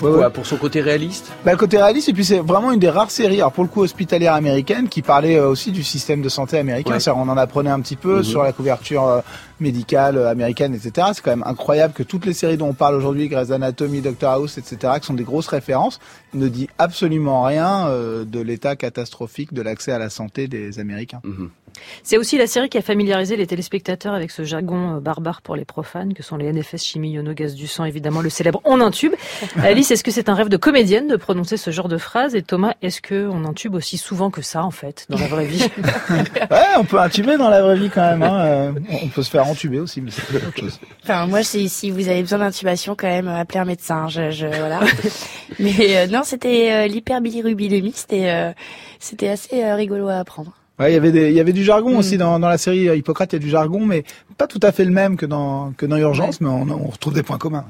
Ouais, 0.00 0.10
ouais. 0.10 0.30
pour 0.30 0.46
son 0.46 0.56
côté 0.56 0.80
réaliste? 0.80 1.30
Bah, 1.44 1.50
le 1.50 1.58
côté 1.58 1.76
réaliste, 1.76 2.08
et 2.08 2.12
puis 2.14 2.24
c'est 2.24 2.38
vraiment 2.38 2.72
une 2.72 2.78
des 2.80 2.88
rares 2.88 3.10
séries, 3.10 3.40
alors 3.40 3.52
pour 3.52 3.64
le 3.64 3.68
coup 3.68 3.82
hospitalière 3.82 4.32
américaine, 4.34 4.88
qui 4.88 5.02
parlait 5.02 5.36
euh, 5.36 5.48
aussi 5.48 5.70
du 5.70 5.82
système 5.84 6.22
de 6.22 6.28
santé 6.30 6.56
américain. 6.56 6.96
Ouais. 6.96 7.08
On 7.14 7.28
en 7.28 7.36
apprenait 7.36 7.70
un 7.70 7.80
petit 7.80 7.96
peu 7.96 8.18
Mhm. 8.18 8.24
sur 8.24 8.42
la 8.42 8.52
couverture 8.52 9.22
médicale 9.60 10.16
euh, 10.16 10.30
américaine, 10.30 10.74
etc. 10.74 11.08
C'est 11.14 11.22
quand 11.22 11.30
même 11.30 11.44
incroyable 11.46 11.94
que 11.94 12.02
toutes 12.02 12.26
les 12.26 12.32
séries 12.32 12.56
dont 12.56 12.68
on 12.68 12.74
parle 12.74 12.94
aujourd'hui, 12.94 13.28
Grey's 13.28 13.50
Anatomy, 13.50 14.00
Doctor 14.00 14.32
House, 14.32 14.58
etc., 14.58 14.94
qui 15.00 15.06
sont 15.06 15.14
des 15.14 15.24
grosses 15.24 15.48
références, 15.48 16.00
ne 16.34 16.48
dit 16.48 16.68
absolument 16.78 17.42
rien 17.42 17.88
euh, 17.88 18.24
de 18.24 18.40
l'état 18.40 18.76
catastrophique 18.76 19.52
de 19.52 19.62
l'accès 19.62 19.92
à 19.92 19.98
la 19.98 20.10
santé 20.10 20.48
des 20.48 20.78
Américains. 20.78 21.20
Mhm. 21.24 21.50
C'est 22.02 22.16
aussi 22.16 22.38
la 22.38 22.46
série 22.46 22.68
qui 22.68 22.78
a 22.78 22.82
familiarisé 22.82 23.36
les 23.36 23.46
téléspectateurs 23.46 24.14
avec 24.14 24.30
ce 24.30 24.42
jargon 24.44 24.96
euh, 24.96 25.00
barbare 25.00 25.42
pour 25.42 25.56
les 25.56 25.64
profanes, 25.64 26.14
que 26.14 26.22
sont 26.22 26.36
les 26.36 26.52
NFS, 26.52 26.82
chimie, 26.82 27.12
iono, 27.12 27.32
gaz 27.34 27.54
du 27.54 27.66
sang, 27.66 27.84
évidemment 27.84 28.20
le 28.20 28.30
célèbre 28.30 28.60
on 28.64 28.80
intube. 28.80 29.14
Alice, 29.62 29.90
est-ce 29.90 30.04
que 30.04 30.10
c'est 30.10 30.28
un 30.28 30.34
rêve 30.34 30.48
de 30.48 30.56
comédienne 30.56 31.08
de 31.08 31.16
prononcer 31.16 31.56
ce 31.56 31.70
genre 31.70 31.88
de 31.88 31.98
phrase? 31.98 32.34
Et 32.34 32.42
Thomas, 32.42 32.74
est-ce 32.82 33.00
que 33.00 33.28
on 33.28 33.44
intube 33.44 33.74
aussi 33.74 33.98
souvent 33.98 34.30
que 34.30 34.42
ça, 34.42 34.64
en 34.64 34.70
fait, 34.70 35.06
dans 35.08 35.18
la 35.18 35.26
vraie 35.26 35.46
vie? 35.46 35.64
Ouais, 36.50 36.64
on 36.78 36.84
peut 36.84 36.98
intuber 36.98 37.36
dans 37.36 37.50
la 37.50 37.62
vraie 37.62 37.76
vie 37.76 37.90
quand 37.90 38.02
même. 38.02 38.22
Hein. 38.22 38.74
On 39.02 39.08
peut 39.08 39.22
se 39.22 39.30
faire 39.30 39.47
entuber 39.50 39.80
aussi, 39.80 40.00
mais 40.00 40.10
c'est 40.10 40.22
autre 40.36 40.56
chose. 40.58 40.78
Enfin, 41.02 41.26
moi, 41.26 41.42
si, 41.42 41.68
si 41.68 41.90
vous 41.90 42.08
avez 42.08 42.22
besoin 42.22 42.38
d'intubation, 42.38 42.94
quand 42.96 43.08
même, 43.08 43.28
appelez 43.28 43.60
un 43.60 43.64
médecin. 43.64 44.08
Je, 44.08 44.30
je 44.30 44.46
voilà. 44.46 44.80
Mais 45.58 45.96
euh, 45.96 46.06
non, 46.06 46.22
c'était 46.24 46.72
euh, 46.72 46.86
l'hyperbilirubinémie. 46.86 47.92
C'était, 47.94 48.30
euh, 48.30 48.52
c'était 48.98 49.28
assez 49.28 49.62
euh, 49.64 49.74
rigolo 49.74 50.08
à 50.08 50.16
apprendre. 50.18 50.52
Ouais, 50.78 50.92
il 50.92 50.94
y 50.94 50.96
avait 50.96 51.10
des, 51.12 51.30
il 51.30 51.34
y 51.36 51.40
avait 51.40 51.52
du 51.52 51.64
jargon 51.64 51.94
Mm. 51.94 51.96
aussi 51.98 52.18
dans, 52.18 52.38
dans 52.38 52.48
la 52.48 52.58
série 52.58 52.96
Hippocrate. 52.96 53.32
Il 53.32 53.36
y 53.36 53.38
a 53.38 53.40
du 53.42 53.48
jargon, 53.50 53.84
mais 53.84 54.04
pas 54.36 54.46
tout 54.46 54.60
à 54.62 54.70
fait 54.70 54.84
le 54.84 54.92
même 54.92 55.16
que 55.16 55.26
dans 55.26 55.72
que 55.76 55.86
dans 55.86 55.96
Urgence, 55.96 56.40
mais 56.40 56.48
on, 56.48 56.68
on 56.70 56.86
retrouve 56.88 57.14
des 57.14 57.22
points 57.24 57.38
communs. 57.38 57.64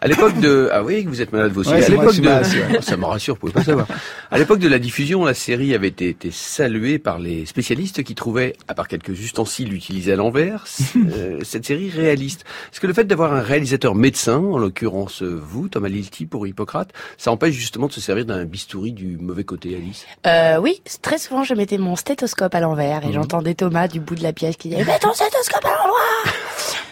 À 0.00 0.06
l'époque 0.06 0.38
de 0.38 0.68
ah 0.72 0.82
oui 0.84 1.04
vous 1.04 1.20
êtes 1.20 1.32
malade 1.32 1.50
vous 1.52 1.60
aussi. 1.60 1.70
Ouais, 1.70 1.84
à 1.84 1.88
l'époque 1.88 2.16
de 2.20 2.80
ça 2.80 2.96
me 2.96 3.04
rassure 3.04 3.34
vous 3.34 3.40
pouvez 3.40 3.52
pas 3.52 3.64
savoir. 3.64 3.86
À 4.30 4.38
l'époque 4.38 4.60
de 4.60 4.68
la 4.68 4.78
diffusion 4.78 5.24
la 5.24 5.34
série 5.34 5.74
avait 5.74 5.88
été, 5.88 6.08
été 6.08 6.30
saluée 6.30 6.98
par 7.00 7.18
les 7.18 7.46
spécialistes 7.46 8.02
qui 8.04 8.14
trouvaient 8.14 8.54
à 8.68 8.74
part 8.74 8.86
quelques 8.86 9.18
ustensiles 9.20 9.72
utilisés 9.72 10.12
à 10.12 10.16
l'envers 10.16 10.64
euh, 10.96 11.40
cette 11.42 11.66
série 11.66 11.90
réaliste. 11.90 12.44
Est-ce 12.72 12.80
que 12.80 12.86
le 12.86 12.92
fait 12.92 13.04
d'avoir 13.04 13.32
un 13.32 13.40
réalisateur 13.40 13.94
médecin 13.96 14.36
en 14.38 14.58
l'occurrence 14.58 15.22
euh, 15.22 15.40
vous 15.42 15.68
Thomas 15.68 15.88
Lilti 15.88 16.26
pour 16.26 16.46
Hippocrate 16.46 16.90
ça 17.16 17.32
empêche 17.32 17.54
justement 17.54 17.88
de 17.88 17.92
se 17.92 18.00
servir 18.00 18.24
d'un 18.24 18.44
bistouri 18.44 18.92
du 18.92 19.16
mauvais 19.18 19.44
côté 19.44 19.74
Alice 19.74 20.06
Euh, 20.26 20.58
oui, 20.60 20.80
très 21.02 21.18
souvent, 21.18 21.42
je 21.42 21.54
mettais 21.54 21.78
mon 21.78 21.96
stéthoscope 21.96 22.54
à 22.54 22.60
l'envers 22.60 23.02
Mhm. 23.02 23.10
et 23.10 23.12
j'entendais 23.12 23.54
Thomas 23.54 23.88
du 23.88 23.98
bout 24.00 24.14
de 24.14 24.22
la 24.22 24.32
pièce 24.32 24.56
qui 24.56 24.68
disait 24.68 24.84
"Mets 24.84 24.98
ton 25.00 25.12
stéthoscope 25.12 25.64
à 25.64 25.70
l'endroit." 25.70 26.32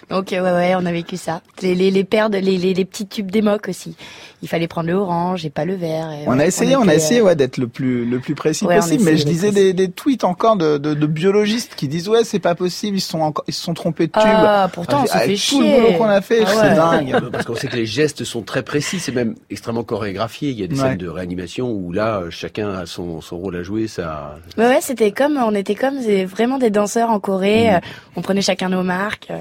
Donc 0.09 0.29
ouais, 0.31 0.41
ouais, 0.41 0.75
on 0.77 0.87
a 0.87 0.93
vécu 0.93 1.17
ça. 1.17 1.41
Les 1.63 1.75
les 1.75 1.91
les 1.91 2.05
paires 2.05 2.31
de 2.31 2.39
les 2.39 2.59
les, 2.59 2.75
les 2.75 2.85
petits 2.85 3.07
tubes 3.09 3.31
d'émoc 3.31 3.69
aussi. 3.69 3.97
Il 4.43 4.49
fallait 4.49 4.69
prendre 4.69 4.87
le 4.89 4.95
orange 4.95 5.45
et 5.47 5.51
pas 5.51 5.65
le 5.65 5.75
vert. 5.75 6.13
et 6.13 6.29
On 6.29 6.37
ouais, 6.37 6.43
a 6.45 6.47
essayé, 6.47 6.77
on, 6.77 6.87
a 6.87 6.95
essayé 6.95 7.21
euh, 7.21 7.25
ouais, 7.25 7.35
d'être 7.37 7.57
le 7.57 7.67
plus 7.67 8.05
le 8.05 8.21
plus 8.21 8.35
précis 8.37 8.67
Ouais, 8.67 8.77
possible, 8.77 9.03
mais 9.03 9.17
je 9.17 9.27
lisais 9.27 9.51
des, 9.51 9.73
des 9.73 9.91
tweets 9.91 10.23
encore 10.25 10.57
de, 10.57 10.79
de, 10.79 10.95
de 10.95 11.07
biologistes 11.07 11.75
qui 11.75 11.89
disent 11.89 12.09
ouais 12.09 12.23
c'est 12.23 12.39
pas 12.39 12.55
possible, 12.55 12.99
ils 12.99 13.01
se 13.01 13.11
sont 13.11 13.21
encore, 13.21 13.45
ils 13.49 13.55
se 13.55 13.63
sont 13.65 13.75
trompés 13.75 14.07
de 14.07 14.13
tube. 14.13 14.21
Ah, 14.25 14.71
pourtant, 14.73 15.03
on 15.03 15.07
s'est 15.07 15.13
Avec 15.13 15.39
fait 15.41 15.49
tout 15.49 15.61
le 15.61 15.67
chier. 15.67 15.81
boulot 15.81 15.93
qu'on 15.99 16.05
a 16.05 16.21
fait, 16.21 16.45
Ah 16.47 16.51
c'est 16.53 16.75
dingue. 16.77 17.31
Parce 17.33 17.45
qu'on 17.45 17.57
sait 17.57 17.67
que 17.67 17.77
les 17.77 17.87
gestes 17.87 18.23
sont 18.23 18.43
très 18.43 18.63
précis, 18.63 19.01
c'est 19.01 19.13
même 19.13 19.35
extrêmement 19.51 19.83
chorégraphié. 19.85 20.51
Il 20.51 20.61
y 20.61 20.63
a 20.63 20.67
des 20.69 20.77
Ouais. 20.81 20.89
scènes 20.91 20.99
de 20.99 21.09
réanimation 21.09 21.71
où 21.73 21.91
là, 21.93 22.19
euh, 22.21 22.31
chacun 22.31 22.71
a 22.71 22.87
son, 22.87 23.21
son 23.23 23.39
rôle 23.39 23.57
à 23.57 23.63
jouer. 23.65 23.89
Ça, 23.89 24.37
Ouais, 24.59 24.67
ouais, 24.67 24.79
c'était 24.83 25.11
comme, 25.11 25.39
on 25.39 25.55
était 25.55 25.75
comme 25.75 25.99
vraiment 26.27 26.59
des 26.59 26.71
danseurs 26.71 27.11
en 27.11 27.19
Corée. 27.19 27.75
euh, 27.75 27.79
On 28.15 28.21
prenait 28.23 28.43
chacun 28.43 28.69
nos 28.69 28.83
marques. 28.85 29.33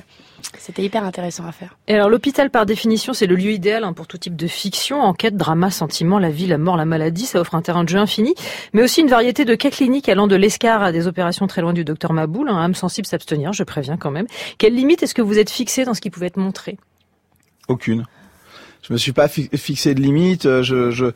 C'était 0.57 0.83
hyper 0.83 1.03
intéressant 1.03 1.45
à 1.45 1.51
faire. 1.51 1.77
Et 1.87 1.93
alors 1.93 2.09
l'hôpital 2.09 2.49
par 2.49 2.65
définition 2.65 3.13
c'est 3.13 3.27
le 3.27 3.35
lieu 3.35 3.51
idéal 3.51 3.83
hein, 3.83 3.93
pour 3.93 4.07
tout 4.07 4.17
type 4.17 4.35
de 4.35 4.47
fiction, 4.47 5.01
enquête, 5.01 5.37
drama, 5.37 5.71
sentiment, 5.71 6.19
la 6.19 6.29
vie, 6.29 6.47
la 6.47 6.57
mort, 6.57 6.77
la 6.77 6.85
maladie, 6.85 7.25
ça 7.25 7.39
offre 7.39 7.55
un 7.55 7.61
terrain 7.61 7.83
de 7.83 7.89
jeu 7.89 7.99
infini, 7.99 8.33
mais 8.73 8.83
aussi 8.83 9.01
une 9.01 9.07
variété 9.07 9.45
de 9.45 9.55
cas 9.55 9.69
cliniques 9.69 10.09
allant 10.09 10.27
de 10.27 10.35
l'escar 10.35 10.83
à 10.83 10.91
des 10.91 11.07
opérations 11.07 11.47
très 11.47 11.61
loin 11.61 11.73
du 11.73 11.83
docteur 11.83 12.13
Maboul, 12.13 12.49
hein, 12.49 12.57
âme 12.57 12.75
sensible 12.75 13.05
s'abstenir, 13.07 13.53
je 13.53 13.63
préviens 13.63 13.97
quand 13.97 14.11
même. 14.11 14.27
Quelle 14.57 14.75
limite 14.75 15.03
est-ce 15.03 15.15
que 15.15 15.21
vous 15.21 15.39
êtes 15.39 15.49
fixé 15.49 15.85
dans 15.85 15.93
ce 15.93 16.01
qui 16.01 16.09
pouvait 16.09 16.27
être 16.27 16.37
montré? 16.37 16.77
Aucune. 17.67 18.05
Je 18.87 18.93
me 18.93 18.97
suis 18.99 19.13
pas 19.13 19.27
fi- 19.27 19.49
fixé 19.55 19.95
de 19.95 20.01
limite. 20.01 20.45
euh, 20.45 20.61
Je, 20.61 20.91
je, 20.91 21.07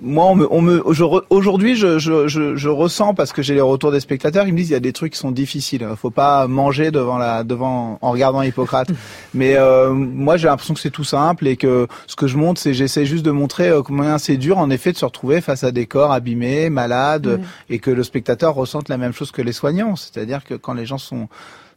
moi, 0.00 0.24
on 0.26 0.34
me, 0.34 0.48
on 0.50 0.62
me, 0.62 0.82
aujourd'hui, 1.30 1.76
je, 1.76 1.98
je, 1.98 2.28
je, 2.28 2.56
je 2.56 2.68
ressens 2.70 3.12
parce 3.14 3.32
que 3.32 3.42
j'ai 3.42 3.54
les 3.54 3.60
retours 3.60 3.92
des 3.92 4.00
spectateurs. 4.00 4.46
Ils 4.46 4.52
me 4.52 4.56
disent 4.58 4.70
il 4.70 4.72
y 4.72 4.76
a 4.76 4.80
des 4.80 4.92
trucs 4.94 5.12
qui 5.12 5.18
sont 5.18 5.32
difficiles. 5.32 5.86
Faut 5.96 6.10
pas 6.10 6.46
manger 6.48 6.90
devant 6.90 7.18
la, 7.18 7.44
devant, 7.44 7.98
en 8.00 8.10
regardant 8.10 8.40
Hippocrate. 8.42 8.88
Mais 9.34 9.56
euh, 9.56 9.90
moi, 9.92 10.36
j'ai 10.38 10.48
l'impression 10.48 10.72
que 10.74 10.80
c'est 10.80 10.90
tout 10.90 11.04
simple 11.04 11.46
et 11.46 11.56
que 11.56 11.86
ce 12.06 12.16
que 12.16 12.26
je 12.26 12.36
montre, 12.38 12.60
c'est 12.60 12.72
j'essaie 12.74 13.04
juste 13.04 13.24
de 13.24 13.30
montrer 13.32 13.68
euh, 13.68 13.82
combien 13.82 14.16
c'est 14.18 14.36
dur, 14.38 14.56
en 14.58 14.70
effet, 14.70 14.92
de 14.92 14.96
se 14.96 15.04
retrouver 15.04 15.42
face 15.42 15.64
à 15.64 15.72
des 15.72 15.86
corps 15.86 16.12
abîmés, 16.12 16.70
malades, 16.70 17.40
et 17.68 17.78
que 17.80 17.90
le 17.90 18.02
spectateur 18.02 18.54
ressente 18.54 18.88
la 18.88 18.96
même 18.96 19.12
chose 19.12 19.30
que 19.30 19.42
les 19.42 19.52
soignants. 19.52 19.96
C'est-à-dire 19.96 20.42
que 20.44 20.54
quand 20.54 20.72
les 20.72 20.86
gens 20.86 20.98
sont, 20.98 21.28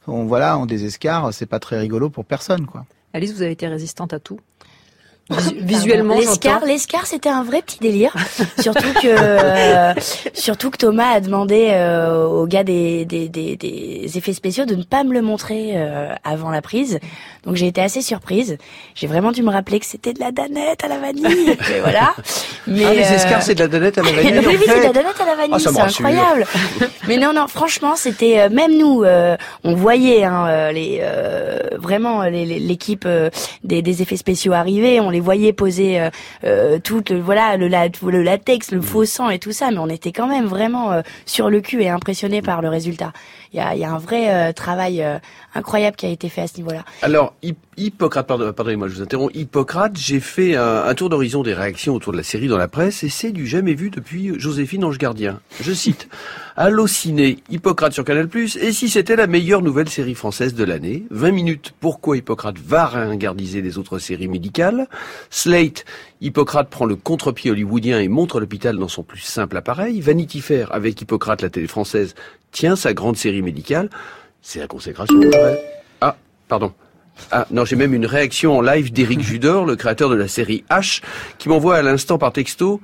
sont, 0.05 0.25
voilà, 0.25 0.58
ont 0.58 0.65
des 0.65 0.86
escarres, 0.86 1.34
c'est 1.34 1.45
pas 1.45 1.60
très 1.60 1.79
rigolo 1.79 2.10
pour 2.10 2.23
personne, 2.25 2.65
quoi. 2.65 2.86
Alice, 3.13 3.34
vous 3.34 3.41
avez 3.41 3.51
été 3.51 3.67
résistante 3.67 4.13
à 4.13 4.19
tout? 4.19 4.39
Visuellement, 5.59 6.15
l'escar, 6.15 6.63
l'escar, 6.65 7.07
c'était 7.07 7.29
un 7.29 7.43
vrai 7.43 7.63
petit 7.63 7.79
délire. 7.79 8.13
surtout 8.59 8.93
que, 9.01 9.07
euh, 9.07 9.93
surtout 10.35 10.69
que 10.69 10.77
Thomas 10.77 11.13
a 11.15 11.19
demandé 11.19 11.69
euh, 11.71 12.25
au 12.27 12.45
gars 12.45 12.63
des, 12.63 13.05
des, 13.05 13.27
des, 13.27 13.55
des 13.55 14.17
effets 14.19 14.33
spéciaux 14.33 14.65
de 14.65 14.75
ne 14.75 14.83
pas 14.83 15.03
me 15.03 15.13
le 15.13 15.23
montrer 15.23 15.71
euh, 15.75 16.13
avant 16.23 16.51
la 16.51 16.61
prise. 16.61 16.99
Donc 17.43 17.55
j'ai 17.55 17.65
été 17.65 17.81
assez 17.81 18.01
surprise. 18.01 18.57
J'ai 18.93 19.07
vraiment 19.07 19.31
dû 19.31 19.41
me 19.41 19.49
rappeler 19.49 19.79
que 19.79 19.88
c'était 19.88 20.13
de 20.13 20.19
la 20.19 20.31
danette 20.31 20.83
à 20.83 20.88
la 20.88 20.99
vanille. 20.99 21.23
Mais 21.69 21.79
voilà. 21.81 22.13
Mais 22.67 22.85
ah, 22.85 22.93
les 22.93 23.01
euh, 23.03 23.39
c'est 23.41 23.55
de 23.55 23.59
la 23.61 23.67
danette 23.67 23.97
à 23.97 24.03
la 24.03 24.11
vanille. 24.11 24.39
oui, 24.47 24.57
c'est 24.63 24.77
de 24.77 24.83
la 24.83 24.93
danette 24.93 25.21
à 25.21 25.25
la 25.25 25.35
vanille, 25.35 25.53
Ah, 25.55 25.59
c'est 25.59 25.79
incroyable. 25.79 26.45
Mais 27.07 27.17
non, 27.17 27.33
non, 27.33 27.47
franchement, 27.47 27.95
c'était 27.95 28.41
euh, 28.41 28.49
même 28.49 28.77
nous, 28.77 29.03
euh, 29.03 29.38
on 29.63 29.73
voyait 29.73 30.23
hein, 30.23 30.45
euh, 30.47 30.71
les 30.71 30.99
euh, 31.01 31.59
vraiment 31.77 32.23
les- 32.23 32.45
les- 32.45 32.59
l'équipe 32.59 33.05
euh, 33.07 33.31
des, 33.63 33.81
des 33.81 34.01
effets 34.03 34.17
spéciaux 34.17 34.53
arriver, 34.53 34.99
on 34.99 35.14
les 35.15 35.21
voyait 35.21 35.54
poser 35.54 35.99
euh, 35.99 36.10
euh, 36.43 36.78
tout 36.84 37.01
le 37.10 37.19
voilà 37.19 37.58
le, 37.58 37.67
la- 37.67 37.88
le 37.88 38.21
latex, 38.21 38.71
Mm. 38.71 38.75
le 38.75 38.82
faux 38.82 39.06
sang 39.06 39.30
et 39.30 39.39
tout 39.39 39.51
ça, 39.51 39.71
mais 39.71 39.78
on 39.80 39.89
était 39.89 40.12
quand 40.12 40.28
même 40.28 40.45
vraiment 40.45 40.91
euh, 40.91 41.01
sur 41.25 41.49
le 41.49 41.62
cul 41.62 41.82
et 41.82 41.89
impressionnés 41.89 42.41
par 42.41 42.62
le 42.62 42.69
résultat. 42.69 43.12
Il 43.54 43.58
y 43.58 43.62
a, 43.62 43.75
y 43.75 43.84
a 43.86 43.91
un 43.91 43.97
vrai 43.97 44.23
euh, 44.34 44.51
travail 44.51 45.01
euh, 45.01 45.17
incroyable 45.54 45.95
qui 45.95 46.06
a 46.06 46.10
été 46.10 46.28
fait 46.30 46.41
à 46.41 46.47
ce 46.47 46.58
niveau-là. 46.58 46.84
Alors, 47.01 47.34
Hi- 47.41 47.56
Hippocrate, 47.78 48.28
pardon- 48.28 48.51
pardonnez-moi, 48.54 48.88
je 48.89 48.95
vous 48.95 49.01
interromps. 49.01 49.34
Hippocrate, 49.36 49.97
j'ai 49.97 50.19
fait 50.19 50.56
un, 50.58 50.84
un 50.86 50.93
tour 50.93 51.10
d'horizon 51.10 51.41
des 51.43 51.54
réactions 51.54 51.93
autour 51.93 52.12
de 52.12 52.17
la 52.17 52.23
série 52.23 52.47
dans 52.47 52.58
la 52.58 52.67
presse 52.67 53.04
et 53.04 53.10
c'est 53.10 53.32
du 53.32 53.47
jamais 53.47 53.73
vu 53.73 53.89
depuis 53.89 54.34
Joséphine 54.38 54.84
Ange 54.84 54.97
Gardien. 54.97 55.39
Je 55.62 55.71
cite 55.73 56.08
Allociné, 56.58 57.39
Hippocrate 57.49 57.91
sur 57.93 58.06
Canal+, 58.06 58.30
et 58.36 58.71
si 58.71 58.88
c'était 58.89 59.15
la 59.17 59.28
meilleure 59.28 59.62
nouvelle 59.62 59.89
série 59.89 60.15
française 60.15 60.54
de 60.56 60.63
l'année? 60.63 61.04
20 61.12 61.32
minutes, 61.32 61.73
pourquoi 61.82 62.15
Hippocrate 62.17 62.58
va 62.65 62.86
ringardiser 62.86 63.62
les 63.62 63.78
autres 63.78 63.99
séries 63.99 64.30
médicales? 64.30 64.88
Slate, 65.29 65.85
Hippocrate 66.21 66.69
prend 66.69 66.85
le 66.85 66.95
contre-pied 66.95 67.51
hollywoodien 67.51 67.99
et 67.99 68.07
montre 68.07 68.39
l'hôpital 68.39 68.77
dans 68.77 68.87
son 68.87 69.03
plus 69.03 69.19
simple 69.19 69.57
appareil. 69.57 70.01
Vanity 70.01 70.41
Fair, 70.41 70.73
avec 70.73 71.01
Hippocrate, 71.01 71.41
la 71.41 71.49
télé 71.49 71.67
française, 71.67 72.15
tient 72.51 72.75
sa 72.75 72.93
grande 72.93 73.17
série 73.17 73.41
médicale. 73.41 73.89
C'est 74.41 74.59
la 74.59 74.67
consécration. 74.67 75.19
Ah, 76.01 76.15
pardon. 76.47 76.73
Ah, 77.31 77.47
non, 77.51 77.65
j'ai 77.65 77.75
même 77.75 77.93
une 77.93 78.05
réaction 78.05 78.57
en 78.57 78.61
live 78.61 78.91
d'Éric 78.91 79.21
Judor, 79.23 79.65
le 79.65 79.75
créateur 79.75 80.09
de 80.09 80.15
la 80.15 80.27
série 80.27 80.63
H, 80.69 81.01
qui 81.37 81.49
m'envoie 81.49 81.77
à 81.77 81.81
l'instant 81.81 82.17
par 82.17 82.33
texto 82.33 82.81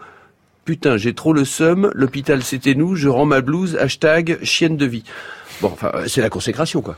Putain, 0.64 0.96
j'ai 0.98 1.16
trop 1.16 1.34
le 1.34 1.44
seum, 1.44 1.92
l'hôpital 1.96 2.44
c'était 2.44 2.76
nous, 2.76 2.96
je 2.96 3.10
rends 3.10 3.26
ma 3.26 3.42
blouse, 3.42 3.76
hashtag 3.78 4.38
chienne 4.44 4.78
de 4.78 4.86
vie. 4.86 5.04
Bon, 5.62 5.70
enfin, 5.74 5.92
euh, 5.94 6.06
c'est 6.08 6.22
la 6.22 6.30
consécration, 6.30 6.82
quoi. 6.82 6.98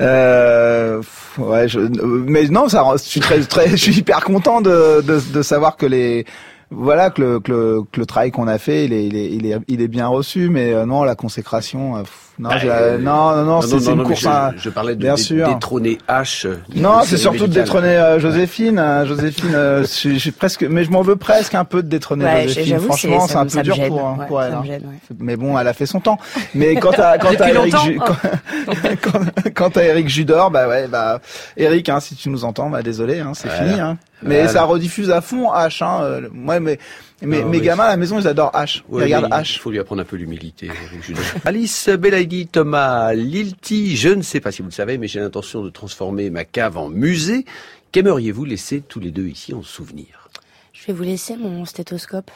Euh, 0.00 1.00
ouais, 1.38 1.68
je, 1.68 1.78
euh, 1.78 1.90
mais 2.26 2.48
non, 2.48 2.68
ça, 2.68 2.84
je 2.96 3.02
suis 3.02 3.20
très, 3.20 3.40
très, 3.40 3.68
je 3.70 3.76
suis 3.76 3.98
hyper 3.98 4.24
content 4.24 4.60
de, 4.60 5.00
de, 5.02 5.20
de 5.20 5.42
savoir 5.42 5.76
que 5.76 5.86
les, 5.86 6.26
voilà, 6.74 7.10
que 7.10 7.20
le, 7.22 7.40
que 7.40 7.50
le, 7.52 7.80
que 7.92 8.00
le 8.00 8.06
travail 8.06 8.30
qu'on 8.30 8.48
a 8.48 8.58
fait, 8.58 8.84
il 8.86 8.92
est, 8.92 9.04
il 9.06 9.16
est, 9.16 9.30
il 9.30 9.46
est, 9.46 9.58
il 9.68 9.80
est 9.82 9.88
bien 9.88 10.06
reçu, 10.08 10.48
mais 10.48 10.72
euh, 10.72 10.86
non, 10.86 11.04
la 11.04 11.14
consécration, 11.14 11.96
euh, 11.96 12.00
pff, 12.00 12.12
non, 12.38 12.48
Bah, 12.48 12.56
euh, 12.64 12.98
non, 12.98 13.36
non, 13.36 13.44
non, 13.44 13.60
c'est 13.60 13.78
c'est 13.78 13.90
une 13.92 13.98
mais 13.98 14.04
course 14.04 14.20
je, 14.22 14.28
à- 14.28 14.52
je 14.56 14.70
parlais 14.70 14.94
de 14.94 15.00
bien 15.00 15.14
dé- 15.14 15.20
sûr. 15.22 15.46
détrôner 15.46 15.98
H. 16.08 16.46
euh, 16.46 16.56
Non, 16.74 17.00
c'est 17.04 17.18
surtout 17.18 17.46
de 17.46 17.52
détrôner 17.52 17.88
euh, 17.96 18.18
Joséphine. 18.18 18.78
hein. 18.78 19.04
Joséphine, 19.04 19.54
euh, 19.54 19.80
je 19.82 19.86
suis- 19.86 20.18
j'ai 20.18 20.32
presque, 20.32 20.62
mais 20.68 20.84
je 20.84 20.90
m'en 20.90 21.02
veux 21.02 21.16
presque 21.16 21.54
un 21.54 21.64
peu 21.64 21.82
de 21.82 21.88
détrôner 21.88 22.24
Ouais, 22.24 22.48
Joséphine. 22.48 22.78
Franchement, 22.80 23.26
c'est- 23.28 23.36
un 23.36 23.46
peu 23.46 23.62
dur 23.62 23.74
gêne. 23.74 23.88
pour, 23.88 24.16
Ouais, 24.18 24.26
pour 24.26 24.42
elle. 24.42 24.52
hein. 24.54 24.62
gêne, 24.64 24.82
ouais. 24.82 25.16
Mais 25.20 25.36
bon, 25.36 25.58
elle 25.58 25.68
a 25.68 25.74
fait 25.74 25.86
son 25.86 26.00
temps. 26.00 26.18
Mais 26.54 26.74
quand 26.76 26.92
t'as 26.92 27.18
quand 27.18 27.28
t'as 27.36 27.48
Depuis 27.52 27.58
Eric, 27.58 27.76
Ju- 27.84 27.98
quand, 28.06 29.12
quand, 29.12 29.20
quand 29.54 29.70
t'as 29.70 29.84
Eric 29.84 30.08
Judor, 30.08 30.50
bah 30.50 30.66
ouais, 30.68 30.88
bah 30.88 31.20
Eric, 31.56 31.88
hein, 31.90 32.00
si 32.00 32.14
tu 32.16 32.30
nous 32.30 32.44
entends, 32.44 32.70
bah 32.70 32.82
désolé, 32.82 33.20
hein, 33.20 33.32
c'est 33.34 33.50
fini. 33.50 33.78
Hein. 33.78 33.98
Mais 34.22 34.36
Voilà. 34.36 34.48
ça 34.48 34.64
rediffuse 34.64 35.10
à 35.10 35.20
fond 35.20 35.50
H. 35.52 35.82
Hein. 35.84 36.02
euh, 36.02 36.28
Moi, 36.32 36.60
mais 36.60 36.78
mes, 37.22 37.42
Non, 37.42 37.48
mes 37.48 37.60
gamins 37.60 37.84
à 37.84 37.88
la 37.88 37.96
maison, 37.96 38.18
ils 38.18 38.26
adorent 38.28 38.52
H. 38.52 38.82
Ouais, 38.88 39.02
ils 39.02 39.04
regardent 39.04 39.28
mais 39.30 39.36
H. 39.42 39.54
Il 39.56 39.58
faut 39.58 39.70
lui 39.70 39.78
apprendre 39.78 40.02
un 40.02 40.04
peu 40.04 40.16
l'humilité. 40.16 40.70
Alice 41.44 41.88
Belaïdi, 41.88 42.46
Thomas 42.46 43.12
Lilti, 43.14 43.96
je 43.96 44.08
ne 44.10 44.22
sais 44.22 44.40
pas 44.40 44.52
si 44.52 44.62
vous 44.62 44.68
le 44.68 44.72
savez, 44.74 44.98
mais 44.98 45.08
j'ai 45.08 45.20
l'intention 45.20 45.62
de 45.64 45.70
transformer 45.70 46.30
ma 46.30 46.44
cave 46.44 46.76
en 46.76 46.88
musée. 46.88 47.44
Qu'aimeriez-vous 47.92 48.44
laisser 48.44 48.80
tous 48.86 49.00
les 49.00 49.10
deux 49.10 49.26
ici 49.26 49.52
en 49.54 49.62
souvenir? 49.62 50.28
Je 50.72 50.86
vais 50.86 50.92
vous 50.92 51.02
laisser 51.04 51.36
mon 51.36 51.64
stéthoscope. 51.64 52.30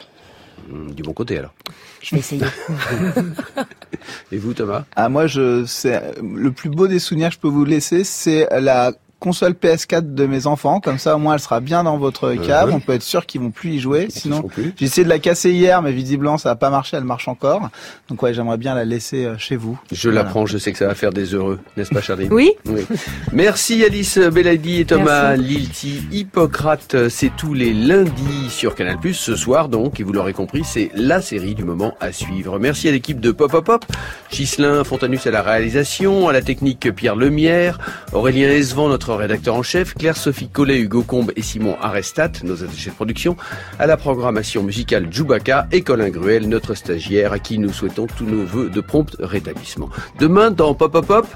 Hum, 0.71 0.91
Du 0.93 1.03
bon 1.03 1.13
côté 1.13 1.37
alors. 1.37 1.53
Je 2.01 2.15
vais 2.15 2.19
essayer. 2.19 2.41
Et 4.31 4.37
vous 4.37 4.53
Thomas? 4.53 4.85
Ah 4.95 5.09
moi 5.09 5.27
je 5.27 5.65
c'est 5.65 6.01
le 6.21 6.51
plus 6.51 6.69
beau 6.69 6.87
des 6.87 6.99
souvenirs 6.99 7.29
que 7.29 7.35
je 7.35 7.39
peux 7.39 7.47
vous 7.47 7.65
laisser, 7.65 8.03
c'est 8.03 8.47
la 8.59 8.91
console 9.19 9.53
PS4 9.53 10.13
de 10.13 10.25
mes 10.25 10.47
enfants, 10.47 10.79
comme 10.79 10.97
ça 10.99 11.15
au 11.15 11.19
moins 11.19 11.33
elle 11.33 11.39
sera 11.39 11.59
bien 11.59 11.83
dans 11.83 11.97
votre 11.97 12.33
cave, 12.35 12.71
on 12.73 12.79
peut 12.79 12.93
être 12.93 13.03
sûr 13.03 13.25
qu'ils 13.25 13.41
vont 13.41 13.51
plus 13.51 13.71
y 13.71 13.79
jouer. 13.79 14.07
Sinon, 14.09 14.47
j'ai 14.77 14.85
essayé 14.85 15.03
de 15.03 15.09
la 15.09 15.19
casser 15.19 15.51
hier, 15.51 15.81
mais 15.81 15.91
visiblement 15.91 16.37
ça 16.37 16.49
n'a 16.49 16.55
pas 16.55 16.69
marché, 16.69 16.97
elle 16.97 17.03
marche 17.03 17.27
encore. 17.27 17.69
Donc 18.09 18.21
ouais, 18.21 18.33
j'aimerais 18.33 18.57
bien 18.57 18.75
la 18.75 18.85
laisser 18.85 19.25
euh, 19.25 19.37
chez 19.37 19.55
vous. 19.55 19.79
Je 19.91 20.09
l'apprends, 20.09 20.45
je 20.45 20.57
sais 20.57 20.71
que 20.71 20.77
ça 20.77 20.87
va 20.87 20.95
faire 20.95 21.11
des 21.11 21.33
heureux, 21.33 21.59
n'est-ce 21.75 21.89
pas 21.93 22.01
Charlie 22.01 22.27
Oui. 22.29 22.51
oui. 22.65 22.85
Merci 23.33 23.83
Alice 23.83 24.17
Belaïdi 24.17 24.81
et 24.81 24.85
Thomas 24.85 25.35
Lilti. 25.35 26.03
Hippocrate, 26.11 27.09
c'est 27.09 27.31
tous 27.35 27.53
les 27.53 27.73
lundis 27.73 28.49
sur 28.49 28.75
Canal+. 28.75 28.97
Ce 29.13 29.35
soir 29.35 29.69
donc, 29.69 29.99
et 29.99 30.03
vous 30.03 30.13
l'aurez 30.13 30.33
compris, 30.33 30.63
c'est 30.63 30.91
la 30.93 31.21
série 31.21 31.55
du 31.55 31.63
moment 31.63 31.95
à 31.99 32.11
suivre. 32.11 32.59
Merci 32.59 32.87
à 32.87 32.91
l'équipe 32.91 33.19
de 33.19 33.31
Pop 33.31 33.51
Pop 33.51 33.65
Pop, 33.65 33.85
Gislain 34.31 34.83
Fontanus 34.83 35.25
à 35.27 35.31
la 35.31 35.41
réalisation, 35.41 36.27
à 36.27 36.33
la 36.33 36.41
technique 36.41 36.91
Pierre 36.93 37.15
Lemierre, 37.15 37.79
Aurélien 38.13 38.49
Esvan, 38.49 38.89
notre 38.89 39.06
rédacteur 39.15 39.55
en 39.55 39.63
chef, 39.63 39.93
Claire-Sophie 39.93 40.49
Collet, 40.49 40.79
Hugo 40.79 41.03
Combe 41.03 41.31
et 41.35 41.41
Simon 41.41 41.77
Arestat, 41.81 42.31
nos 42.43 42.63
attachés 42.63 42.89
de 42.89 42.95
production, 42.95 43.37
à 43.79 43.87
la 43.87 43.97
programmation 43.97 44.63
musicale 44.63 45.07
Djoubaka 45.11 45.67
et 45.71 45.81
Colin 45.81 46.09
Gruel, 46.09 46.49
notre 46.49 46.73
stagiaire, 46.73 47.31
à 47.31 47.39
qui 47.39 47.59
nous 47.59 47.71
souhaitons 47.71 48.07
tous 48.07 48.25
nos 48.25 48.43
voeux 48.43 48.69
de 48.69 48.81
prompt 48.81 49.15
rétablissement. 49.19 49.89
Demain, 50.19 50.51
dans 50.51 50.73
Pop 50.73 50.91
Pop 50.91 51.05
Pop, 51.05 51.27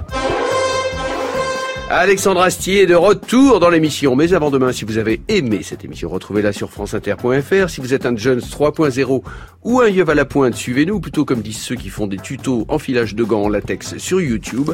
Alexandre 1.94 2.40
Astier 2.40 2.82
est 2.82 2.86
de 2.86 2.94
retour 2.94 3.60
dans 3.60 3.68
l'émission. 3.68 4.16
Mais 4.16 4.32
avant 4.32 4.50
demain, 4.50 4.72
si 4.72 4.86
vous 4.86 4.96
avez 4.96 5.20
aimé 5.28 5.60
cette 5.62 5.84
émission, 5.84 6.08
retrouvez-la 6.08 6.54
sur 6.54 6.70
franceinter.fr. 6.70 7.68
Si 7.68 7.82
vous 7.82 7.92
êtes 7.92 8.06
un 8.06 8.16
Jones 8.16 8.40
3.0 8.40 9.22
ou 9.64 9.80
un 9.80 9.88
Yves 9.88 10.08
à 10.08 10.14
la 10.14 10.24
pointe, 10.24 10.54
suivez-nous, 10.54 11.00
plutôt 11.00 11.26
comme 11.26 11.42
disent 11.42 11.60
ceux 11.60 11.76
qui 11.76 11.90
font 11.90 12.06
des 12.06 12.16
tutos 12.16 12.64
en 12.68 12.78
filage 12.78 13.14
de 13.14 13.24
gants 13.24 13.42
en 13.42 13.48
latex 13.50 13.98
sur 13.98 14.22
YouTube. 14.22 14.70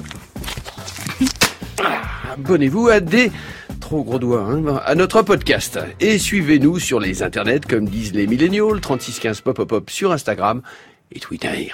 Abonnez-vous 2.38 2.88
à 2.88 3.00
des 3.00 3.32
trop 3.80 4.04
gros 4.04 4.18
doigts 4.18 4.42
hein, 4.42 4.80
à 4.84 4.94
notre 4.94 5.22
podcast 5.22 5.78
et 5.98 6.18
suivez-nous 6.18 6.78
sur 6.78 7.00
les 7.00 7.24
internets 7.24 7.66
comme 7.68 7.88
disent 7.88 8.14
les 8.14 8.28
milléniaux, 8.28 8.78
3615 8.78 9.40
pop 9.40 9.56
pop 9.56 9.68
pop 9.68 9.90
sur 9.90 10.12
Instagram 10.12 10.62
et 11.10 11.18
Twitter. 11.18 11.72